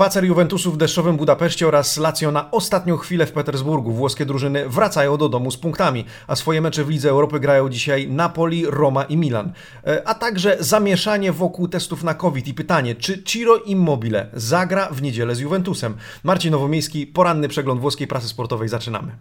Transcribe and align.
Spacer 0.00 0.24
Juventusu 0.24 0.72
w 0.72 0.76
deszczowym 0.76 1.16
Budapeszcie 1.16 1.68
oraz 1.68 1.96
Lazio 1.96 2.30
na 2.30 2.50
ostatnią 2.50 2.96
chwilę 2.96 3.26
w 3.26 3.32
Petersburgu. 3.32 3.92
Włoskie 3.92 4.26
drużyny 4.26 4.68
wracają 4.68 5.16
do 5.16 5.28
domu 5.28 5.50
z 5.50 5.56
punktami, 5.56 6.04
a 6.26 6.36
swoje 6.36 6.60
mecze 6.60 6.84
w 6.84 6.88
Lidze 6.88 7.10
Europy 7.10 7.40
grają 7.40 7.68
dzisiaj 7.68 8.08
Napoli, 8.08 8.66
Roma 8.66 9.04
i 9.04 9.16
Milan. 9.16 9.52
E, 9.86 10.08
a 10.08 10.14
także 10.14 10.56
zamieszanie 10.60 11.32
wokół 11.32 11.68
testów 11.68 12.04
na 12.04 12.14
COVID 12.14 12.48
i 12.48 12.54
pytanie, 12.54 12.94
czy 12.94 13.22
Ciro 13.22 13.56
Immobile 13.56 14.30
zagra 14.32 14.88
w 14.90 15.02
niedzielę 15.02 15.34
z 15.34 15.40
Juventusem. 15.40 15.96
Marcin 16.24 16.50
Nowomiejski, 16.50 17.06
poranny 17.06 17.48
przegląd 17.48 17.80
włoskiej 17.80 18.06
prasy 18.06 18.28
sportowej. 18.28 18.68
Zaczynamy. 18.68 19.12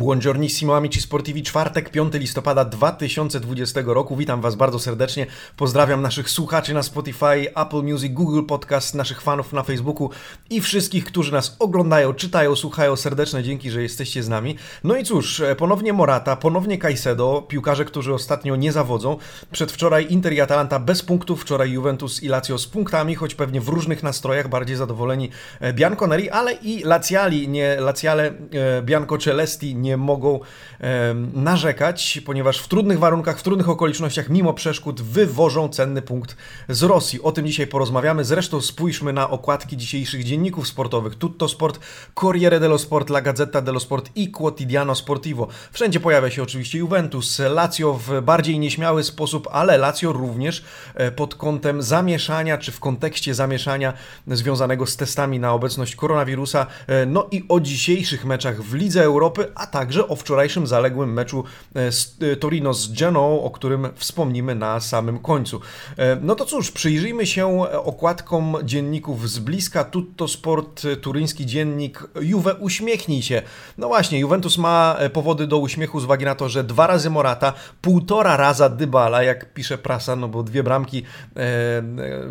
Buongiornissimo 0.00 0.76
amici 0.76 1.00
sportivi, 1.00 1.42
czwartek, 1.42 1.90
5 1.90 2.14
listopada 2.14 2.64
2020 2.64 3.80
roku. 3.86 4.16
Witam 4.16 4.40
Was 4.40 4.54
bardzo 4.54 4.78
serdecznie. 4.78 5.26
Pozdrawiam 5.56 6.02
naszych 6.02 6.30
słuchaczy 6.30 6.74
na 6.74 6.82
Spotify, 6.82 7.54
Apple 7.56 7.82
Music, 7.82 8.12
Google 8.12 8.42
Podcast, 8.42 8.94
naszych 8.94 9.20
fanów 9.20 9.52
na 9.52 9.62
Facebooku 9.62 10.10
i 10.50 10.60
wszystkich, 10.60 11.04
którzy 11.04 11.32
nas 11.32 11.56
oglądają, 11.58 12.14
czytają, 12.14 12.56
słuchają. 12.56 12.96
Serdeczne 12.96 13.42
dzięki, 13.42 13.70
że 13.70 13.82
jesteście 13.82 14.22
z 14.22 14.28
nami. 14.28 14.56
No 14.84 14.96
i 14.96 15.04
cóż, 15.04 15.42
ponownie 15.58 15.92
Morata, 15.92 16.36
ponownie 16.36 16.78
Caicedo, 16.78 17.46
piłkarze, 17.48 17.84
którzy 17.84 18.14
ostatnio 18.14 18.56
nie 18.56 18.72
zawodzą. 18.72 19.16
Przedwczoraj 19.52 20.06
Inter 20.10 20.32
i 20.32 20.40
Atalanta 20.40 20.78
bez 20.78 21.02
punktów, 21.02 21.42
wczoraj 21.42 21.70
Juventus 21.70 22.22
i 22.22 22.28
Lazio 22.28 22.58
z 22.58 22.66
punktami, 22.66 23.14
choć 23.14 23.34
pewnie 23.34 23.60
w 23.60 23.68
różnych 23.68 24.02
nastrojach, 24.02 24.48
bardziej 24.48 24.76
zadowoleni 24.76 25.30
e, 25.60 25.72
Bianconeri, 25.72 26.30
ale 26.30 26.52
i 26.52 26.82
Laziali, 26.84 27.48
nie 27.48 27.76
Laziale, 27.80 28.32
e, 28.78 28.82
Bianco 28.82 29.18
Celesti 29.18 29.74
nie 29.74 29.89
mogą 29.96 30.40
e, 30.80 31.14
narzekać, 31.34 32.20
ponieważ 32.26 32.58
w 32.58 32.68
trudnych 32.68 32.98
warunkach, 32.98 33.38
w 33.38 33.42
trudnych 33.42 33.68
okolicznościach, 33.68 34.28
mimo 34.28 34.54
przeszkód, 34.54 35.02
wywożą 35.02 35.68
cenny 35.68 36.02
punkt 36.02 36.36
z 36.68 36.82
Rosji. 36.82 37.22
O 37.22 37.32
tym 37.32 37.46
dzisiaj 37.46 37.66
porozmawiamy. 37.66 38.24
Zresztą 38.24 38.60
spójrzmy 38.60 39.12
na 39.12 39.30
okładki 39.30 39.76
dzisiejszych 39.76 40.24
dzienników 40.24 40.68
sportowych. 40.68 41.14
Tutto 41.14 41.48
Sport, 41.48 41.80
Corriere 42.14 42.60
dello 42.60 42.78
Sport, 42.78 43.10
La 43.10 43.20
Gazzetta 43.20 43.60
dello 43.60 43.80
Sport 43.80 44.10
i 44.14 44.30
Quotidiano 44.30 44.94
Sportivo. 44.94 45.48
Wszędzie 45.72 46.00
pojawia 46.00 46.30
się 46.30 46.42
oczywiście 46.42 46.78
Juventus, 46.78 47.38
Lazio 47.38 47.94
w 47.94 48.22
bardziej 48.22 48.58
nieśmiały 48.58 49.04
sposób, 49.04 49.48
ale 49.52 49.78
Lazio 49.78 50.12
również 50.12 50.64
e, 50.94 51.10
pod 51.10 51.34
kątem 51.34 51.82
zamieszania, 51.82 52.58
czy 52.58 52.72
w 52.72 52.80
kontekście 52.80 53.34
zamieszania 53.34 53.92
związanego 54.26 54.86
z 54.86 54.96
testami 54.96 55.38
na 55.38 55.52
obecność 55.52 55.96
koronawirusa. 55.96 56.66
E, 56.86 57.06
no 57.06 57.26
i 57.30 57.44
o 57.48 57.60
dzisiejszych 57.60 58.24
meczach 58.24 58.62
w 58.62 58.74
Lidze 58.74 59.04
Europy, 59.04 59.52
a 59.54 59.66
także 59.66 59.79
o 60.08 60.16
wczorajszym 60.16 60.66
zaległym 60.66 61.12
meczu 61.12 61.44
e, 61.76 61.90
e, 62.32 62.36
Torino 62.36 62.74
z 62.74 62.92
Genoą, 62.92 63.42
o 63.42 63.50
którym 63.50 63.88
wspomnimy 63.94 64.54
na 64.54 64.80
samym 64.80 65.18
końcu. 65.18 65.60
E, 65.96 66.16
no 66.16 66.34
to 66.34 66.44
cóż, 66.44 66.70
przyjrzyjmy 66.70 67.26
się 67.26 67.70
okładkom 67.84 68.56
dzienników 68.64 69.30
z 69.30 69.38
bliska. 69.38 69.84
Tutto 69.84 70.28
Sport, 70.28 70.82
turyński 71.02 71.46
dziennik. 71.46 72.08
Juve, 72.20 72.54
uśmiechnij 72.60 73.22
się. 73.22 73.42
No 73.78 73.88
właśnie, 73.88 74.18
Juventus 74.18 74.58
ma 74.58 74.96
powody 75.12 75.46
do 75.46 75.58
uśmiechu 75.58 76.00
z 76.00 76.04
uwagi 76.04 76.24
na 76.24 76.34
to, 76.34 76.48
że 76.48 76.64
dwa 76.64 76.86
razy 76.86 77.10
Morata, 77.10 77.52
półtora 77.80 78.36
raza 78.36 78.68
Dybala, 78.68 79.22
jak 79.22 79.54
pisze 79.54 79.78
prasa, 79.78 80.16
no 80.16 80.28
bo 80.28 80.42
dwie 80.42 80.62
bramki, 80.62 81.02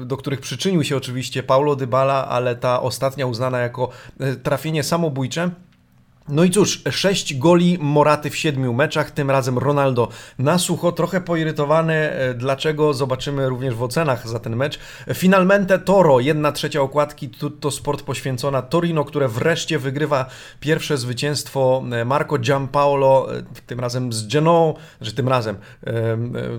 do 0.05 0.17
których 0.17 0.39
przyczynił 0.39 0.83
się 0.83 0.97
oczywiście 0.97 1.43
Paulo 1.43 1.75
Dybala, 1.75 2.27
ale 2.27 2.55
ta 2.55 2.81
ostatnia 2.81 3.25
uznana 3.25 3.59
jako 3.59 3.89
trafienie 4.43 4.83
samobójcze. 4.83 5.51
No 6.31 6.43
i 6.43 6.49
cóż, 6.49 6.81
sześć 6.91 7.37
goli 7.37 7.77
Moraty 7.81 8.29
w 8.29 8.37
siedmiu 8.37 8.73
meczach, 8.73 9.11
tym 9.11 9.31
razem 9.31 9.57
Ronaldo 9.57 10.07
na 10.39 10.57
sucho, 10.57 10.91
trochę 10.91 11.21
poirytowany, 11.21 11.93
e, 11.93 12.33
dlaczego 12.33 12.93
zobaczymy 12.93 13.49
również 13.49 13.75
w 13.75 13.83
ocenach 13.83 14.27
za 14.27 14.39
ten 14.39 14.55
mecz. 14.55 14.79
Finalmente 15.13 15.79
Toro, 15.79 16.19
jedna 16.19 16.51
trzecia 16.51 16.81
okładki, 16.81 17.29
to 17.59 17.71
sport 17.71 18.01
poświęcona 18.01 18.61
Torino, 18.61 19.05
które 19.05 19.27
wreszcie 19.27 19.79
wygrywa 19.79 20.25
pierwsze 20.59 20.97
zwycięstwo 20.97 21.83
e, 21.91 22.05
Marco 22.05 22.37
Giampaolo, 22.37 23.35
e, 23.37 23.43
tym 23.65 23.79
razem 23.79 24.13
z 24.13 24.27
Genoą, 24.27 24.73
że 25.01 25.13
tym 25.13 25.29
razem 25.29 25.57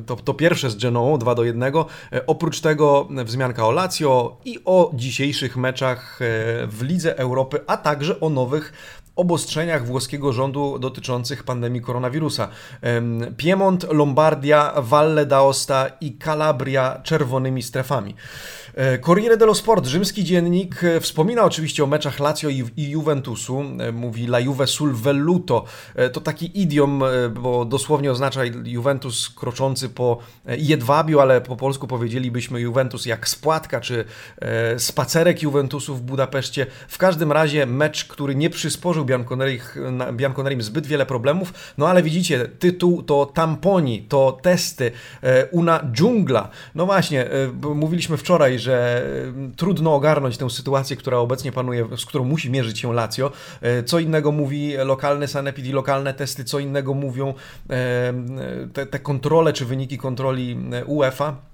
to, 0.06 0.16
to 0.16 0.34
pierwsze 0.34 0.70
z 0.70 0.76
Genoą, 0.76 1.18
2 1.18 1.34
do 1.34 1.44
1. 1.44 1.72
Oprócz 2.26 2.60
tego 2.60 3.08
wzmianka 3.24 3.66
o 3.66 3.70
Lazio 3.70 4.36
i 4.44 4.58
o 4.64 4.90
dzisiejszych 4.94 5.56
meczach 5.56 6.18
w 6.68 6.78
Lidze 6.82 7.18
Europy, 7.18 7.60
a 7.66 7.76
także 7.76 8.20
o 8.20 8.28
nowych 8.28 8.72
obostrzeniach 9.16 9.86
włoskiego 9.86 10.32
rządu 10.32 10.78
dotyczących 10.78 11.44
pandemii 11.44 11.80
koronawirusa. 11.80 12.48
Piemont, 13.36 13.86
Lombardia, 13.92 14.72
Valle 14.76 15.26
d'Aosta 15.26 15.86
i 16.00 16.18
Calabria 16.18 17.00
czerwonymi 17.02 17.62
strefami. 17.62 18.14
E, 18.74 18.98
Corriere 18.98 19.36
dello 19.36 19.54
Sport, 19.54 19.86
rzymski 19.86 20.24
dziennik, 20.24 20.84
e, 20.84 21.00
wspomina 21.00 21.44
oczywiście 21.44 21.84
o 21.84 21.86
meczach 21.86 22.20
Lazio 22.20 22.48
i 22.76 22.90
Juventusu. 22.90 23.64
E, 23.78 23.92
mówi 23.92 24.24
La 24.24 24.40
Juve 24.40 24.66
sul 24.66 24.94
velluto. 24.94 25.64
To 26.12 26.20
taki 26.20 26.60
idiom, 26.60 27.02
bo 27.40 27.64
dosłownie 27.64 28.10
oznacza 28.10 28.40
Juventus 28.64 29.30
kroczący 29.30 29.88
po 29.88 30.18
jedwabiu, 30.58 31.20
ale 31.20 31.40
po 31.40 31.56
polsku 31.56 31.86
powiedzielibyśmy 31.86 32.60
Juventus 32.60 33.06
jak 33.06 33.28
spłatka, 33.28 33.80
czy 33.80 34.04
spacerek 34.78 35.42
Juventusu 35.42 35.96
w 35.96 36.02
Budapeszcie. 36.02 36.66
W 36.88 36.98
każdym 36.98 37.32
razie 37.32 37.66
mecz, 37.66 38.04
który 38.04 38.34
nie 38.34 38.50
przysporzył 38.50 39.06
Bianconerim 40.12 40.62
zbyt 40.62 40.86
wiele 40.86 41.06
problemów, 41.06 41.52
no 41.78 41.88
ale 41.88 42.02
widzicie, 42.02 42.48
tytuł 42.58 43.02
to 43.02 43.26
tamponi, 43.26 44.02
to 44.02 44.38
testy, 44.42 44.92
una 45.50 45.80
dżungla. 45.92 46.48
No 46.74 46.86
właśnie, 46.86 47.28
mówiliśmy 47.74 48.16
wczoraj, 48.16 48.58
że 48.60 49.06
trudno 49.56 49.94
ogarnąć 49.94 50.36
tę 50.36 50.50
sytuację, 50.50 50.96
która 50.96 51.18
obecnie 51.18 51.52
panuje, 51.52 51.88
z 51.96 52.04
którą 52.06 52.24
musi 52.24 52.50
mierzyć 52.50 52.78
się 52.78 52.94
Lazio. 52.94 53.32
E, 53.60 53.82
co 53.82 53.98
innego 53.98 54.32
mówi 54.32 54.76
lokalny 54.76 55.28
sanepid 55.28 55.66
i 55.66 55.72
lokalne 55.72 56.14
testy, 56.14 56.44
co 56.44 56.58
innego 56.58 56.94
mówią 56.94 57.34
te, 58.72 58.86
te 58.86 58.98
kontrole 58.98 59.52
czy 59.52 59.64
wyniki 59.64 59.98
kontroli 59.98 60.58
UEFA. 60.86 61.49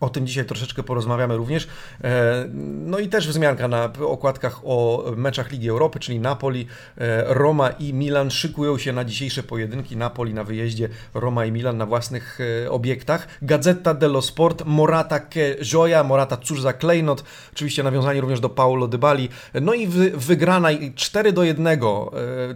O 0.00 0.08
tym 0.08 0.26
dzisiaj 0.26 0.44
troszeczkę 0.44 0.82
porozmawiamy 0.82 1.36
również. 1.36 1.68
E, 2.04 2.44
no 2.62 2.98
i 2.98 3.08
też 3.08 3.28
wzmianka 3.28 3.68
na 3.68 3.92
okładkach 4.00 4.60
o 4.64 5.04
meczach 5.16 5.50
Ligi 5.50 5.68
Europy, 5.68 5.98
czyli 5.98 6.20
Napoli, 6.20 6.66
e, 6.98 7.34
Roma 7.34 7.70
i 7.70 7.94
Milan 7.94 8.30
szykują 8.30 8.78
się 8.78 8.92
na 8.92 9.04
dzisiejsze 9.04 9.42
pojedynki. 9.42 9.96
Napoli 9.96 10.34
na 10.34 10.44
wyjeździe, 10.44 10.88
Roma 11.14 11.44
i 11.44 11.52
Milan 11.52 11.76
na 11.76 11.86
własnych 11.86 12.38
e, 12.64 12.70
obiektach. 12.70 13.28
Gazeta 13.42 13.94
dello 13.94 14.22
Sport, 14.22 14.62
Morata 14.66 15.20
ke 15.20 15.54
Gioia, 15.62 16.04
Morata 16.04 16.36
cóż 16.36 16.62
za 16.62 16.72
klejnot. 16.72 17.24
Oczywiście 17.52 17.82
nawiązanie 17.82 18.20
również 18.20 18.40
do 18.40 18.48
Paulo 18.48 18.88
Dybali. 18.88 19.28
No 19.62 19.74
i 19.74 19.86
wygrana 20.14 20.68
4 20.94 21.32
do 21.32 21.42
1. 21.42 21.80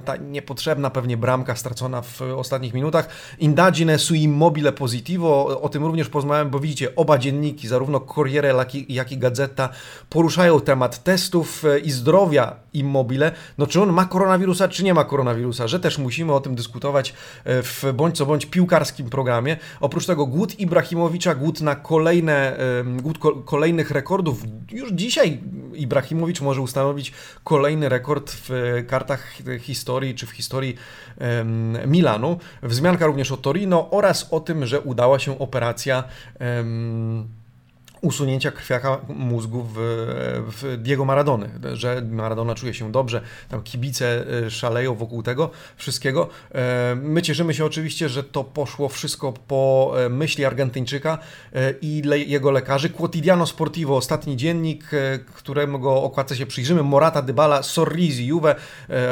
Ta 0.05 0.17
niepotrzebna 0.17 0.91
pewnie 0.91 1.17
bramka 1.17 1.57
stracona 1.57 2.03
w 2.03 2.23
ostatnich 2.23 2.75
minutach. 2.75 3.09
Indagine 3.39 3.99
su 3.99 4.15
immobile 4.15 4.73
positivo. 4.73 5.61
O 5.63 5.69
tym 5.69 5.85
również 5.85 6.09
porozmawiałem, 6.09 6.51
bo 6.51 6.61
widzicie, 6.61 6.97
oba 6.97 7.19
dzień 7.19 7.30
dzienniki, 7.31 7.69
zarówno 7.69 8.01
Corriere, 8.01 8.55
jak 8.89 9.13
i 9.13 9.19
Gazeta, 9.19 9.69
poruszają 10.11 10.61
temat 10.61 11.05
testów 11.05 11.65
e, 11.65 11.79
i 11.79 11.91
zdrowia 11.91 12.57
Immobile. 12.73 13.33
No 13.59 13.67
czy 13.67 13.83
on 13.83 13.93
ma 13.93 14.05
koronawirusa, 14.05 14.69
czy 14.69 14.85
nie 14.85 14.95
ma 14.95 15.05
koronawirusa, 15.05 15.69
że 15.69 15.81
też 15.81 15.99
musimy 15.99 16.33
o 16.33 16.41
tym 16.41 16.55
dyskutować 16.55 17.15
e, 17.45 17.63
w 17.63 17.85
bądź 17.95 18.17
co 18.17 18.27
bądź 18.27 18.47
piłkarskim 18.47 19.11
programie. 19.11 19.57
Oprócz 19.81 20.07
tego 20.07 20.27
głód 20.27 20.61
Ibrahimowicza, 20.61 21.35
głód 21.35 21.61
na 21.61 21.75
kolejne, 21.75 22.57
głód 23.03 23.19
kolejnych 23.45 23.91
rekordów. 23.91 24.43
Już 24.73 24.93
dzisiaj 24.93 25.39
Ibrahimowicz 25.81 26.41
może 26.41 26.61
ustanowić 26.61 27.13
kolejny 27.45 27.89
rekord 27.89 28.31
w 28.49 28.51
kartach 28.89 29.33
historii, 29.61 30.15
czy 30.15 30.27
w 30.27 30.31
historii 30.31 30.77
Milanu. 31.87 32.39
Wzmianka 32.63 33.07
również 33.07 33.33
o 33.33 33.37
Torino 33.37 33.91
oraz 33.91 34.29
o 34.31 34.41
tym, 34.41 34.67
że 34.67 34.81
udała 34.81 35.19
się 35.19 35.39
operacja 35.39 36.05
usunięcia 38.01 38.51
krwiaka 38.51 38.99
mózgu 39.09 39.67
w, 39.75 39.75
w 40.49 40.77
Diego 40.83 41.05
Maradony, 41.05 41.51
że 41.73 42.03
Maradona 42.11 42.55
czuje 42.55 42.75
się 42.75 42.93
dobrze, 42.93 43.21
tam 43.49 43.63
kibice 43.63 44.27
e, 44.47 44.51
szaleją 44.51 44.95
wokół 44.95 45.23
tego 45.23 45.51
wszystkiego. 45.77 46.29
E, 46.55 46.97
my 47.03 47.23
cieszymy 47.23 47.55
się 47.55 47.65
oczywiście, 47.65 48.09
że 48.09 48.25
to 48.25 48.45
poszło 48.45 48.89
wszystko 48.89 49.33
po 49.33 49.93
e, 49.97 50.09
myśli 50.09 50.45
Argentyńczyka 50.45 51.19
i 51.83 52.03
jego 52.27 52.51
lekarzy. 52.51 52.91
Quotidiano 52.91 53.47
Sportivo, 53.47 53.97
ostatni 53.97 54.37
dziennik, 54.37 54.91
którego 55.35 56.03
okładce 56.03 56.37
się 56.37 56.47
przyjrzymy, 56.47 56.83
Morata, 56.83 57.23
Dybala, 57.23 57.63
Sorrisi, 57.63 58.27
Juve, 58.27 58.55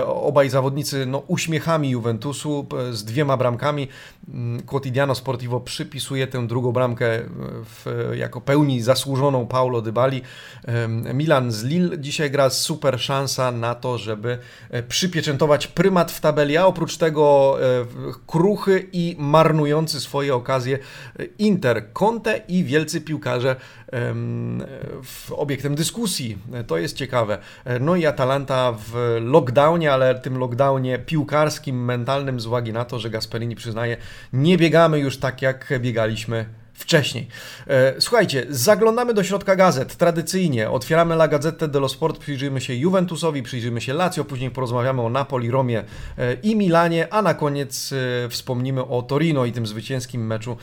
obaj 0.06 0.50
zawodnicy 0.50 1.06
no, 1.06 1.18
uśmiechami 1.18 1.90
Juventusu 1.90 2.66
z 2.90 3.04
dwiema 3.04 3.36
bramkami. 3.36 3.88
Mm, 4.28 4.62
Quotidiano 4.62 5.14
Sportivo 5.14 5.60
przypisuje 5.60 6.26
tę 6.26 6.46
drugą 6.46 6.72
bramkę 6.72 7.06
w, 7.64 8.10
jako 8.16 8.40
pełni 8.40 8.77
zasłużoną 8.82 9.46
Paulo 9.46 9.82
Dybali. 9.82 10.22
Milan 11.14 11.52
z 11.52 11.64
Lille 11.64 11.98
dzisiaj 11.98 12.30
gra 12.30 12.50
super 12.50 13.00
szansa 13.00 13.52
na 13.52 13.74
to, 13.74 13.98
żeby 13.98 14.38
e, 14.70 14.82
przypieczętować 14.82 15.66
prymat 15.66 16.12
w 16.12 16.20
tabeli, 16.20 16.56
a 16.56 16.66
oprócz 16.66 16.96
tego 16.96 17.56
e, 17.60 17.86
kruchy 18.26 18.88
i 18.92 19.16
marnujący 19.18 20.00
swoje 20.00 20.34
okazje 20.34 20.78
e, 21.18 21.24
Inter, 21.24 21.92
Conte 21.92 22.40
i 22.48 22.64
wielcy 22.64 23.00
piłkarze 23.00 23.56
obiektem 25.30 25.74
dyskusji. 25.74 26.38
To 26.66 26.78
jest 26.78 26.96
ciekawe. 26.96 27.38
No 27.80 27.96
i 27.96 28.06
Atalanta 28.06 28.72
w 28.72 29.16
lockdownie, 29.20 29.92
ale 29.92 30.14
tym 30.14 30.38
lockdownie 30.38 30.98
piłkarskim, 30.98 31.84
mentalnym 31.84 32.40
z 32.40 32.46
uwagi 32.46 32.72
na 32.72 32.84
to, 32.84 32.98
że 32.98 33.10
Gasperini 33.10 33.56
przyznaje, 33.56 33.96
nie 34.32 34.58
biegamy 34.58 34.98
już 34.98 35.18
tak 35.18 35.42
jak 35.42 35.72
biegaliśmy 35.80 36.46
wcześniej. 36.78 37.28
E, 37.66 38.00
słuchajcie, 38.00 38.46
zaglądamy 38.50 39.14
do 39.14 39.24
środka 39.24 39.56
gazet. 39.56 39.96
Tradycyjnie 39.96 40.70
otwieramy 40.70 41.14
La 41.14 41.28
Gazzetta 41.28 41.68
dello 41.68 41.88
Sport, 41.88 42.18
przyjrzymy 42.18 42.60
się 42.60 42.74
Juventusowi, 42.74 43.42
przyjrzymy 43.42 43.80
się 43.80 43.94
Lazio, 43.94 44.24
później 44.24 44.50
porozmawiamy 44.50 45.02
o 45.02 45.08
Napoli, 45.08 45.50
Romie 45.50 45.84
e, 46.18 46.34
i 46.34 46.56
Milanie, 46.56 47.12
a 47.12 47.22
na 47.22 47.34
koniec 47.34 47.92
e, 47.92 48.28
wspomnimy 48.28 48.84
o 48.84 49.02
Torino 49.02 49.44
i 49.44 49.52
tym 49.52 49.66
zwycięskim 49.66 50.26
meczu 50.26 50.56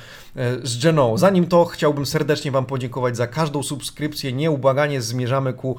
z 0.64 0.84
Genoą. 0.84 1.18
Zanim 1.18 1.48
to, 1.48 1.66
chciałbym 1.66 2.06
serdecznie 2.06 2.52
Wam 2.52 2.66
podziękować 2.66 3.18
za 3.18 3.28
każdą 3.28 3.64
subskrypcję. 3.64 4.34
Nieubłaganie 4.34 5.02
zmierzamy 5.02 5.54
ku 5.54 5.78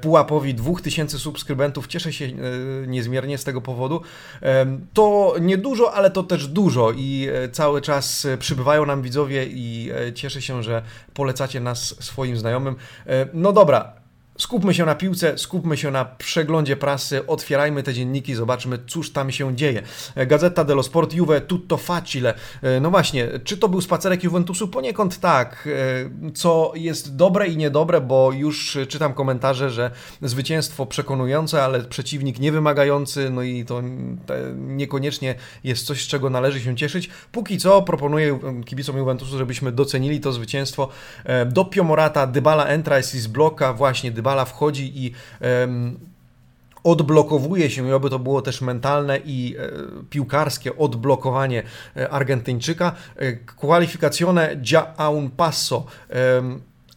pułapowi 0.00 0.54
2000 0.54 1.18
subskrybentów. 1.18 1.86
Cieszę 1.86 2.12
się 2.12 2.32
niezmiernie 2.86 3.38
z 3.38 3.44
tego 3.44 3.60
powodu. 3.60 4.00
To 4.92 5.34
niedużo, 5.40 5.92
ale 5.92 6.10
to 6.10 6.22
też 6.22 6.46
dużo 6.46 6.92
i 6.92 7.28
cały 7.52 7.80
czas 7.80 8.26
przybywają 8.38 8.86
nam 8.86 9.02
widzowie 9.02 9.46
i 9.46 9.71
i 9.72 9.90
e, 9.90 10.12
cieszę 10.12 10.42
się, 10.42 10.62
że 10.62 10.82
polecacie 11.14 11.60
nas 11.60 12.04
swoim 12.04 12.36
znajomym. 12.36 12.76
E, 13.06 13.26
no 13.32 13.52
dobra, 13.52 14.01
Skupmy 14.38 14.74
się 14.74 14.86
na 14.86 14.94
piłce, 14.94 15.38
skupmy 15.38 15.76
się 15.76 15.90
na 15.90 16.04
przeglądzie 16.04 16.76
prasy, 16.76 17.26
otwierajmy 17.26 17.82
te 17.82 17.94
dzienniki, 17.94 18.34
zobaczmy, 18.34 18.78
cóż 18.86 19.12
tam 19.12 19.32
się 19.32 19.56
dzieje. 19.56 19.82
Gazeta 20.16 20.64
dello 20.64 20.82
Sport, 20.82 21.14
Juve, 21.14 21.40
tutto 21.40 21.76
facile. 21.76 22.34
No 22.80 22.90
właśnie, 22.90 23.28
czy 23.44 23.56
to 23.56 23.68
był 23.68 23.80
spacerek 23.80 24.24
Juventusu? 24.24 24.68
Poniekąd 24.68 25.20
tak, 25.20 25.68
co 26.34 26.72
jest 26.74 27.16
dobre 27.16 27.48
i 27.48 27.56
niedobre, 27.56 28.00
bo 28.00 28.32
już 28.32 28.78
czytam 28.88 29.14
komentarze, 29.14 29.70
że 29.70 29.90
zwycięstwo 30.22 30.86
przekonujące, 30.86 31.64
ale 31.64 31.80
przeciwnik 31.80 32.38
niewymagający, 32.38 33.30
no 33.30 33.42
i 33.42 33.64
to 33.64 33.82
niekoniecznie 34.56 35.34
jest 35.64 35.86
coś, 35.86 36.04
z 36.04 36.06
czego 36.06 36.30
należy 36.30 36.60
się 36.60 36.76
cieszyć. 36.76 37.10
Póki 37.32 37.58
co 37.58 37.82
proponuję 37.82 38.38
kibicom 38.66 38.96
Juventusu, 38.96 39.38
żebyśmy 39.38 39.72
docenili 39.72 40.20
to 40.20 40.32
zwycięstwo. 40.32 40.88
Do 41.46 41.64
Piomorata, 41.64 42.26
Dybala 42.26 42.66
entra 42.66 43.02
z 43.02 43.26
bloka, 43.26 43.72
właśnie 43.72 44.10
Dybala 44.10 44.21
Dybala 44.22 44.44
wchodzi 44.44 45.06
i 45.06 45.12
odblokowuje 46.84 47.70
się 47.70 47.88
i 47.88 47.92
oby 47.92 48.10
to 48.10 48.18
było 48.18 48.42
też 48.42 48.60
mentalne 48.60 49.18
i 49.24 49.56
e, 49.58 49.70
piłkarskie 50.10 50.76
odblokowanie 50.76 51.62
e, 51.96 52.10
Argentyńczyka. 52.10 52.92
E, 53.16 53.32
kwalifikacjone 53.32 54.56
già 54.56 54.94
a 54.96 55.10
un 55.10 55.30
passo. 55.30 55.84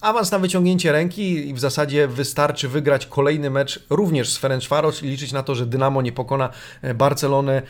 Awans 0.01 0.31
na 0.31 0.39
wyciągnięcie 0.39 0.91
ręki 0.91 1.49
i 1.49 1.53
w 1.53 1.59
zasadzie 1.59 2.07
wystarczy 2.07 2.69
wygrać 2.69 3.05
kolejny 3.05 3.49
mecz 3.49 3.85
również 3.89 4.33
z 4.33 4.37
Ferencvaros 4.37 5.03
i 5.03 5.07
liczyć 5.07 5.31
na 5.31 5.43
to, 5.43 5.55
że 5.55 5.65
Dynamo 5.65 6.01
nie 6.01 6.11
pokona 6.11 6.49
Barcelony 6.95 7.61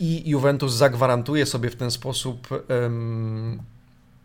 i 0.00 0.30
Juventus 0.30 0.72
zagwarantuje 0.72 1.46
sobie 1.46 1.70
w 1.70 1.76
ten 1.76 1.90
sposób 1.90 2.48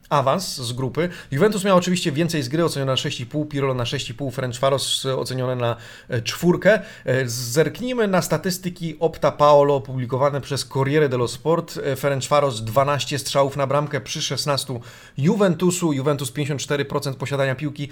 awans 0.09 0.55
z 0.55 0.73
grupy. 0.73 1.09
Juventus 1.31 1.63
miał 1.63 1.77
oczywiście 1.77 2.11
więcej 2.11 2.41
z 2.43 2.49
gry, 2.49 2.65
ocenione 2.65 2.91
na 2.91 2.95
6,5, 2.95 3.47
Pirlo 3.47 3.73
na 3.73 3.83
6,5, 3.83 4.31
Ferencvaros 4.31 5.05
ocenione 5.05 5.55
na 5.55 5.75
e, 6.09 6.21
czwórkę. 6.21 6.79
E, 7.05 7.29
zerknijmy 7.29 8.07
na 8.07 8.21
statystyki 8.21 8.95
Opta 8.99 9.31
Paolo 9.31 9.75
opublikowane 9.75 10.41
przez 10.41 10.65
Corriere 10.65 11.09
dello 11.09 11.27
Sport. 11.27 11.79
E, 11.83 11.95
Ferencvaros 11.95 12.61
12 12.61 13.19
strzałów 13.19 13.57
na 13.57 13.67
bramkę 13.67 14.01
przy 14.01 14.21
16 14.21 14.79
Juventusu, 15.17 15.93
Juventus 15.93 16.31
54% 16.31 17.13
posiadania 17.13 17.55
piłki 17.55 17.89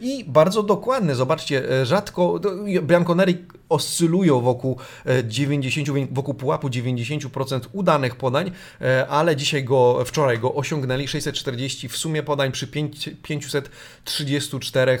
i 0.00 0.24
bardzo 0.24 0.62
dokładny, 0.62 1.14
zobaczcie, 1.14 1.86
rzadko 1.86 2.40
Bianconeri 2.82 3.44
oscylują 3.68 4.40
wokół 4.40 4.78
90, 5.24 5.88
wokóu 6.12 6.34
pułapu 6.34 6.68
90% 6.68 7.60
udanych 7.72 8.16
podań, 8.16 8.50
ale 9.08 9.36
dzisiaj 9.36 9.64
go, 9.64 10.04
wczoraj 10.04 10.38
go 10.38 10.54
osiągnęli 10.54 11.08
640 11.08 11.54
240 11.54 11.88
w 11.88 11.96
sumie 11.96 12.22
podań 12.22 12.52
przy 12.52 12.66
5, 12.66 13.10
534 13.22 14.98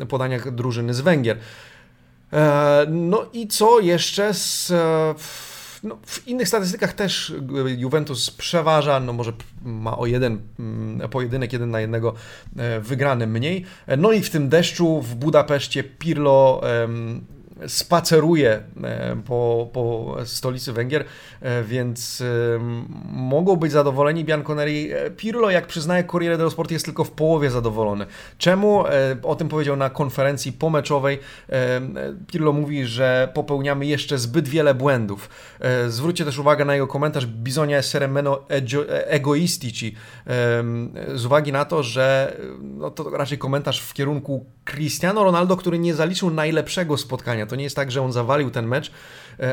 e, 0.00 0.06
podaniach 0.06 0.54
drużyny 0.54 0.94
z 0.94 1.00
Węgier. 1.00 1.38
E, 2.32 2.86
no 2.88 3.26
i 3.32 3.48
co 3.48 3.80
jeszcze 3.80 4.34
z... 4.34 4.70
E, 4.70 5.14
no, 5.82 5.98
w 6.06 6.28
innych 6.28 6.48
statystykach 6.48 6.92
też 6.92 7.34
Juventus 7.76 8.30
przeważa, 8.30 9.00
no 9.00 9.12
może 9.12 9.32
ma 9.62 9.98
o 9.98 10.06
jeden 10.06 10.40
mm, 10.58 11.08
pojedynek, 11.08 11.52
jeden 11.52 11.70
na 11.70 11.80
jednego 11.80 12.14
wygrany 12.80 13.26
mniej. 13.26 13.64
No 13.98 14.12
i 14.12 14.20
w 14.20 14.30
tym 14.30 14.48
deszczu 14.48 15.00
w 15.00 15.14
Budapeszcie 15.14 15.84
Pirlo 15.84 16.60
spaceruje 17.66 18.62
e, 18.84 19.16
po, 19.26 19.70
po 19.72 20.16
stolicy 20.24 20.72
Węgier, 20.72 21.04
e, 21.40 21.62
więc 21.64 22.22
mogą 23.12 23.56
być 23.56 23.72
zadowoleni 23.72 24.24
Bianconeri. 24.24 24.92
E, 24.92 25.10
Pirlo, 25.10 25.50
jak 25.50 25.66
przyznaje 25.66 26.04
Corriere 26.04 26.36
dello 26.38 26.50
Sport, 26.50 26.70
jest 26.70 26.84
tylko 26.84 27.04
w 27.04 27.10
połowie 27.10 27.50
zadowolony. 27.50 28.06
Czemu? 28.38 28.84
O 29.22 29.36
tym 29.36 29.48
powiedział 29.48 29.76
na 29.76 29.90
konferencji 29.90 30.52
pomeczowej. 30.52 31.18
Pirlo 32.26 32.52
mówi, 32.52 32.86
że 32.86 33.28
popełniamy 33.34 33.86
jeszcze 33.86 34.18
zbyt 34.18 34.48
wiele 34.48 34.74
błędów. 34.74 35.28
Zwróćcie 35.88 36.24
też 36.24 36.38
uwagę 36.38 36.64
na 36.64 36.74
jego 36.74 36.86
komentarz 36.86 37.26
Bizonia 37.26 37.78
essere 37.78 38.08
meno 38.08 38.42
egoistici 38.88 39.94
z 41.14 41.26
uwagi 41.26 41.52
na 41.52 41.64
to, 41.64 41.82
że 41.82 42.36
no 42.62 42.90
to 42.90 43.10
raczej 43.10 43.38
komentarz 43.38 43.80
w 43.80 43.94
kierunku 43.94 44.46
Cristiano 44.70 45.24
Ronaldo, 45.24 45.56
który 45.56 45.78
nie 45.78 45.94
zaliczył 45.94 46.30
najlepszego 46.30 46.96
spotkania. 46.96 47.46
To 47.46 47.56
nie 47.56 47.64
jest 47.64 47.76
tak, 47.76 47.90
że 47.90 48.02
on 48.02 48.12
zawalił 48.12 48.50
ten 48.50 48.66
mecz, 48.66 48.90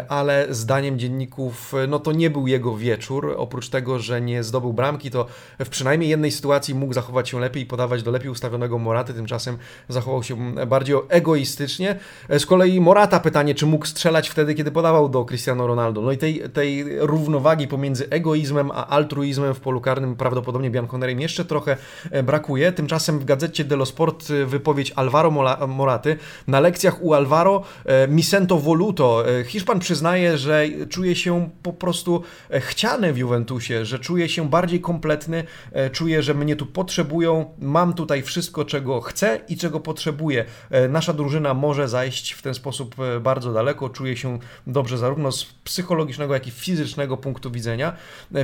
ale 0.09 0.47
zdaniem 0.49 0.99
dzienników 0.99 1.73
e, 1.73 1.87
no 1.87 1.99
to 1.99 2.11
nie 2.11 2.29
był 2.29 2.47
jego 2.47 2.77
wieczór. 2.77 3.35
Oprócz 3.37 3.69
tego, 3.69 3.99
że 3.99 4.21
nie 4.21 4.43
zdobył 4.43 4.73
bramki, 4.73 5.11
to 5.11 5.25
w 5.59 5.69
przynajmniej 5.69 6.09
jednej 6.09 6.31
sytuacji 6.31 6.75
mógł 6.75 6.93
zachować 6.93 7.29
się 7.29 7.39
lepiej 7.39 7.63
i 7.63 7.65
podawać 7.65 8.03
do 8.03 8.11
lepiej 8.11 8.29
ustawionego 8.29 8.77
Moraty, 8.77 9.13
tymczasem 9.13 9.57
zachował 9.89 10.23
się 10.23 10.55
bardziej 10.67 10.95
egoistycznie. 11.09 11.99
E, 12.29 12.39
z 12.39 12.45
kolei 12.45 12.81
Morata 12.81 13.19
pytanie, 13.19 13.56
czy 13.56 13.65
mógł 13.65 13.85
strzelać 13.85 14.29
wtedy, 14.29 14.56
kiedy 14.56 14.71
podawał 14.71 15.09
do 15.09 15.25
Cristiano 15.25 15.67
Ronaldo. 15.67 16.01
No 16.01 16.11
i 16.11 16.17
tej, 16.17 16.41
tej 16.53 16.99
równowagi 16.99 17.67
pomiędzy 17.67 18.09
egoizmem 18.09 18.71
a 18.71 18.87
altruizmem 18.87 19.53
w 19.53 19.59
polu 19.59 19.81
karnym 19.81 20.15
prawdopodobnie 20.15 20.71
Bianconerem 20.71 21.21
jeszcze 21.21 21.45
trochę 21.45 21.77
brakuje. 22.23 22.71
Tymczasem 22.71 23.19
w 23.19 23.25
gazecie 23.25 23.63
dello 23.63 23.85
Sport 23.85 24.27
wypowiedź 24.45 24.94
Alvaro 24.95 25.31
Moraty. 25.67 26.17
Na 26.47 26.59
lekcjach 26.59 27.03
u 27.03 27.13
Alvaro 27.13 27.63
mi 28.09 28.23
sento 28.23 28.59
voluto. 28.59 29.23
Hiszpan 29.45 29.76
Hiszpan 29.77 29.79
przyznaje, 29.79 30.37
że 30.37 30.67
czuje 30.89 31.15
się 31.15 31.49
po 31.63 31.73
prostu 31.73 32.23
e, 32.49 32.61
chciany 32.61 33.13
w 33.13 33.17
Juventusie, 33.17 33.85
że 33.85 33.99
czuje 33.99 34.29
się 34.29 34.49
bardziej 34.49 34.81
kompletny, 34.81 35.43
e, 35.71 35.89
czuje, 35.89 36.23
że 36.23 36.33
mnie 36.33 36.55
tu 36.55 36.65
potrzebują, 36.65 37.45
mam 37.59 37.93
tutaj 37.93 38.23
wszystko, 38.23 38.65
czego 38.65 39.01
chcę 39.01 39.39
i 39.49 39.57
czego 39.57 39.79
potrzebuję. 39.79 40.45
E, 40.69 40.87
nasza 40.87 41.13
drużyna 41.13 41.53
może 41.53 41.87
zajść 41.87 42.31
w 42.31 42.41
ten 42.41 42.53
sposób 42.53 42.95
bardzo 43.21 43.53
daleko, 43.53 43.89
czuje 43.89 44.17
się 44.17 44.39
dobrze 44.67 44.97
zarówno 44.97 45.31
z 45.31 45.45
psychologicznego, 45.63 46.33
jak 46.33 46.47
i 46.47 46.51
fizycznego 46.51 47.17
punktu 47.17 47.51
widzenia. 47.51 47.93